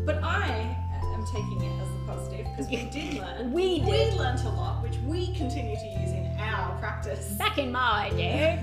[0.10, 0.76] But I
[1.14, 3.52] am taking it as a positive because we did learn.
[3.54, 4.14] We We did.
[4.16, 7.34] learned a lot, which we continue to use in our practice.
[7.38, 8.60] Back in my day.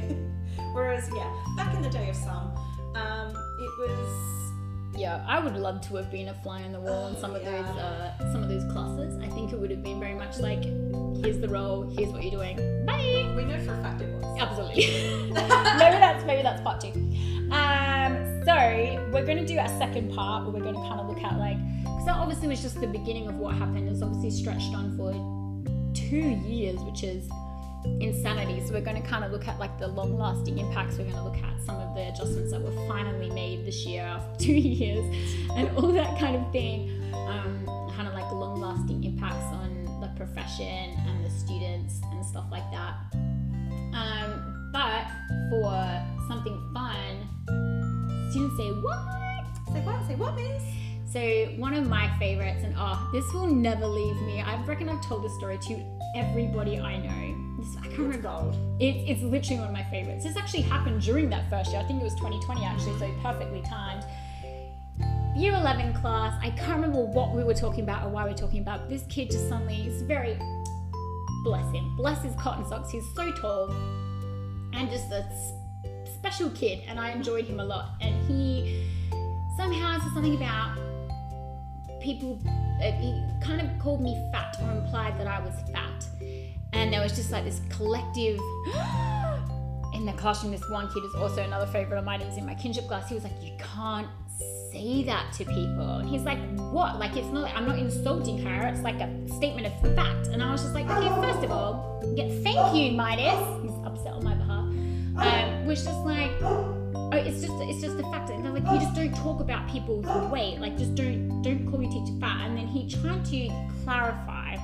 [0.73, 2.51] Whereas, yeah, back in the day of some,
[2.97, 4.53] um, it was.
[4.99, 7.37] Yeah, I would love to have been a fly on the wall in Oh, some
[7.37, 7.51] of yeah.
[7.63, 9.17] those uh, some of those classes.
[9.23, 10.65] I think it would have been very much like,
[11.23, 13.33] here's the roll, here's what you're doing, bye.
[13.37, 14.25] We know for a fact it was.
[14.41, 14.87] Absolutely.
[15.33, 16.91] maybe that's maybe that's part two.
[17.53, 18.55] Um, so
[19.13, 21.37] we're going to do our second part where we're going to kind of look at
[21.37, 23.89] like because that obviously was just the beginning of what happened.
[23.89, 25.11] It's obviously stretched on for
[25.95, 27.29] two years, which is
[28.01, 28.65] insanity.
[28.65, 30.97] So we're going to kind of look at like the long-lasting impacts.
[30.97, 34.03] We're going to look at some of the adjustments that were finally made this year
[34.03, 35.05] after two years,
[35.57, 37.03] and all that kind of thing.
[37.13, 37.67] Um,
[37.97, 42.95] kind of like long-lasting impacts on the profession and the students and stuff like that.
[43.93, 45.05] Um, but
[45.51, 47.66] for something fun,
[48.37, 48.99] students say, What?
[49.73, 50.07] Say what?
[50.07, 50.63] Say what, miss?
[51.11, 51.21] So,
[51.57, 54.41] one of my favorites, and oh, this will never leave me.
[54.41, 55.83] I reckon I've told this story to
[56.15, 57.57] everybody I know.
[57.59, 58.29] This, I can't remember.
[58.29, 58.57] gold.
[58.81, 60.25] It's, it's literally one of my favorites.
[60.25, 61.81] This actually happened during that first year.
[61.81, 64.05] I think it was 2020 actually, so perfectly timed.
[65.35, 68.37] Year 11 class, I can't remember what we were talking about or why we were
[68.37, 68.89] talking about.
[68.89, 70.39] This kid just suddenly, is very,
[71.45, 72.91] bless him, bless his cotton socks.
[72.91, 73.71] He's so tall
[74.75, 75.25] and just a
[76.27, 77.91] special kid, and I enjoyed him a lot.
[78.01, 78.85] And he
[79.57, 80.77] somehow said something about
[82.01, 82.41] people,
[82.83, 86.05] uh, he kind of called me fat or implied that I was fat.
[86.73, 88.41] And there was just like this collective
[89.95, 90.51] in the classroom.
[90.51, 92.19] This one kid is also another favorite of mine.
[92.19, 93.09] He was in my kinship class.
[93.09, 94.09] He was like, You can't
[94.73, 95.99] say that to people.
[95.99, 96.41] And he's like,
[96.73, 96.99] What?
[96.99, 98.67] Like, it's not, I'm not insulting her.
[98.67, 100.27] It's like a statement of fact.
[100.27, 103.63] And I was just like, Okay, first of all, yeah, thank you, Midas.
[103.63, 104.46] He's upset on my behalf.
[105.19, 108.79] Um, was just like, Oh, it's just it's just the fact that they're like you
[108.81, 112.57] just don't talk about people's weight like just don't don't call your teacher fat and
[112.57, 113.49] then he tried to
[113.85, 114.57] clarify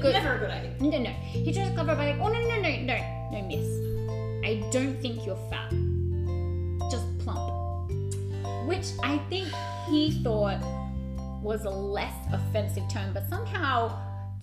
[0.00, 0.14] Good.
[0.14, 0.74] Never a good idea.
[0.80, 1.10] no, no.
[1.10, 3.68] He tried to clarify by like, oh no, no, no, no, no, miss.
[4.42, 5.70] I don't think you're fat.
[6.90, 7.90] Just plump.
[8.66, 9.48] Which I think
[9.88, 10.58] he thought
[11.42, 13.98] was a less offensive term, but somehow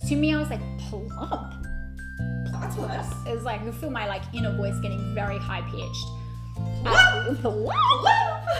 [0.06, 1.57] to me I was like, plump.
[2.76, 3.12] Worse.
[3.26, 6.06] It was like I feel my like inner voice getting very high pitched.
[6.82, 7.44] Plump.
[7.44, 7.70] Uh,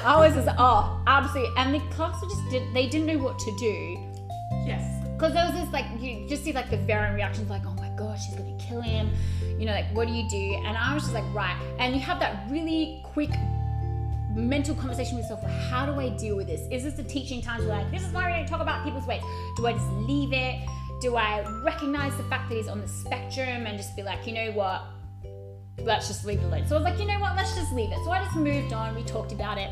[0.05, 1.53] I was just oh, absolutely.
[1.57, 3.99] And the class just did they didn't know what to do.
[4.67, 5.05] Yes.
[5.15, 7.89] Because there was this like you just see like the varying reactions like oh my
[7.97, 9.11] gosh she's gonna kill him
[9.59, 12.01] you know like what do you do and I was just like right and you
[12.01, 13.31] have that really quick
[14.35, 17.61] mental conversation with yourself how do I deal with this is this the teaching time
[17.61, 19.23] to like this is why we don't talk about people's weight
[19.57, 20.61] do I just leave it
[21.01, 24.33] do I recognize the fact that he's on the spectrum and just be like you
[24.33, 24.83] know what
[25.85, 26.67] let's just leave it alone.
[26.67, 27.99] So I was like, you know what, let's just leave it.
[28.05, 28.95] So I just moved on.
[28.95, 29.71] We talked about it.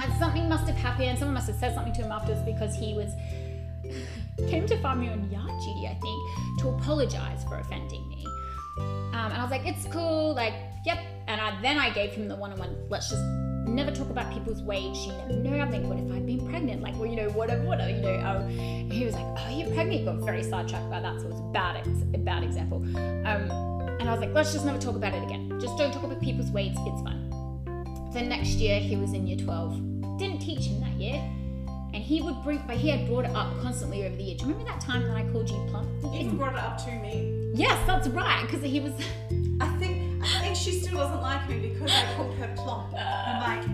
[0.00, 1.18] And something must have happened.
[1.18, 3.12] Someone must have said something to him afterwards because he was
[4.48, 8.26] came to find me on yard duty, I think, to apologize for offending me.
[9.12, 10.54] Um, and I was like, it's cool, like,
[10.84, 10.98] yep.
[11.26, 12.88] And I, then I gave him the one-on-one.
[12.88, 13.22] Let's just
[13.66, 14.94] never talk about people's weight.
[14.94, 15.60] You never know.
[15.60, 16.82] I'm like, what if I'd been pregnant?
[16.82, 18.20] Like, well, you know, whatever, whatever, you know.
[18.20, 20.00] Um, he was like, oh, you're pregnant.
[20.00, 22.78] He got very sidetracked by that, so it was a bad, ex- a bad example.
[22.78, 23.50] Um,
[24.00, 25.58] and I was like, let's just never talk about it again.
[25.60, 26.78] Just don't talk about people's weights.
[26.80, 27.30] It's fine.
[28.12, 30.18] The next year, he was in year 12.
[30.18, 31.22] Didn't teach him that year.
[31.94, 34.36] And he would bring, but he had brought it up constantly over the year.
[34.36, 35.88] Do you remember that time that I called you plump?
[36.02, 37.52] You even brought it up to me.
[37.54, 38.42] Yes, that's right.
[38.42, 38.92] Because he was.
[39.60, 42.94] I think I think she still doesn't like me because I called her plump.
[42.94, 42.98] Uh.
[42.98, 43.68] I'm like,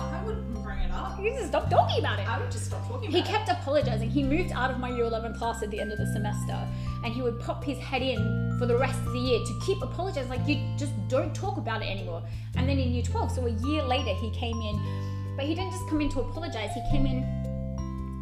[0.00, 1.20] I wouldn't bring it up.
[1.20, 2.28] You just stop talking about it.
[2.28, 3.12] I would just stop talking about.
[3.12, 4.08] He about kept apologizing.
[4.08, 6.56] He moved out of my year 11 class at the end of the semester
[7.04, 9.82] and he would pop his head in for the rest of the year to keep
[9.82, 10.30] apologizing.
[10.30, 12.22] Like, you just don't talk about it anymore.
[12.56, 15.72] And then in year 12, so a year later, he came in, but he didn't
[15.72, 16.70] just come in to apologize.
[16.74, 17.22] He came in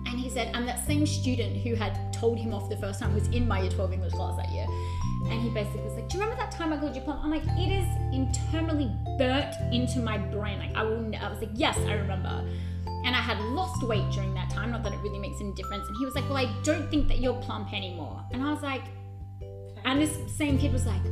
[0.06, 3.14] and he said, and that same student who had told him off the first time
[3.14, 4.66] was in my year 12 English class that year.
[5.24, 7.22] And he basically was like, Do you remember that time I called you plump?
[7.24, 10.58] I'm like, It is internally burnt into my brain.
[10.58, 12.44] Like, I will, n- I was like, Yes, I remember.
[13.04, 15.86] And I had lost weight during that time, not that it really makes any difference.
[15.86, 18.22] And he was like, Well, I don't think that you're plump anymore.
[18.32, 18.82] And I was like,
[19.84, 21.02] And this same kid was like,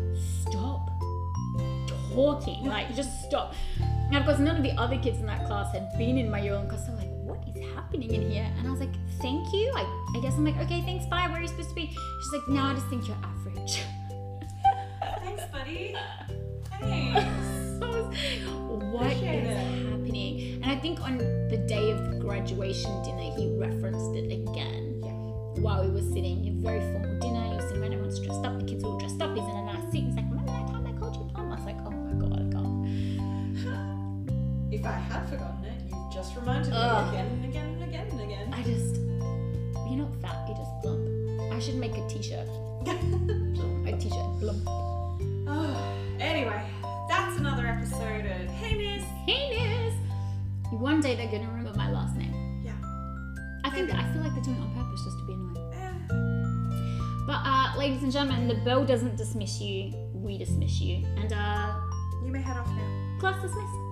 [0.43, 0.89] Stop
[2.15, 2.65] talking.
[2.65, 3.55] Like, just stop.
[3.81, 6.41] And of course, none of the other kids in that class had been in my
[6.41, 6.87] 11 class.
[6.87, 8.49] So, like, what is happening in here?
[8.59, 9.73] And I was like, Thank you.
[9.75, 9.83] I,
[10.17, 11.27] I guess I'm like, Okay, thanks, bye.
[11.29, 11.87] Where are you supposed to be?
[11.89, 13.17] She's like, No, I just think you're
[13.67, 15.95] Thanks, buddy.
[16.81, 17.23] Thanks.
[18.93, 19.47] What is it.
[19.91, 20.63] happening?
[20.63, 25.01] And I think on the day of the graduation dinner, he referenced it again.
[25.05, 25.13] Yeah.
[25.63, 28.59] While we were sitting, a very formal dinner, he was sitting around, everyone's dressed up,
[28.59, 30.05] the kids were all dressed up, he's in a nice seat.
[30.05, 31.53] He's like, Remember that time I called you plump?
[31.53, 32.87] I was like, Oh my god, I can't.
[34.73, 37.13] If I had forgotten it, you've just reminded me Ugh.
[37.15, 38.55] again and again and again and again.
[38.55, 38.97] I just,
[39.89, 41.09] you're not fat, you're just plump.
[41.53, 42.49] I should make a t shirt.
[42.89, 44.41] I teach it.
[44.41, 44.63] Blum.
[45.49, 46.63] Oh, anyway,
[47.09, 49.05] that's another episode of Hey Miss.
[49.27, 49.95] Hey Miss.
[50.73, 52.63] One day they're gonna remember my last name.
[52.65, 52.75] Yeah.
[53.65, 55.73] I think I feel like they're doing it on purpose just to be annoying.
[55.73, 57.27] Yeah.
[57.27, 59.93] But uh, ladies and gentlemen, the bell doesn't dismiss you.
[60.15, 61.05] We dismiss you.
[61.17, 61.75] And uh,
[62.25, 63.19] you may head off now.
[63.19, 63.87] Class dismissed.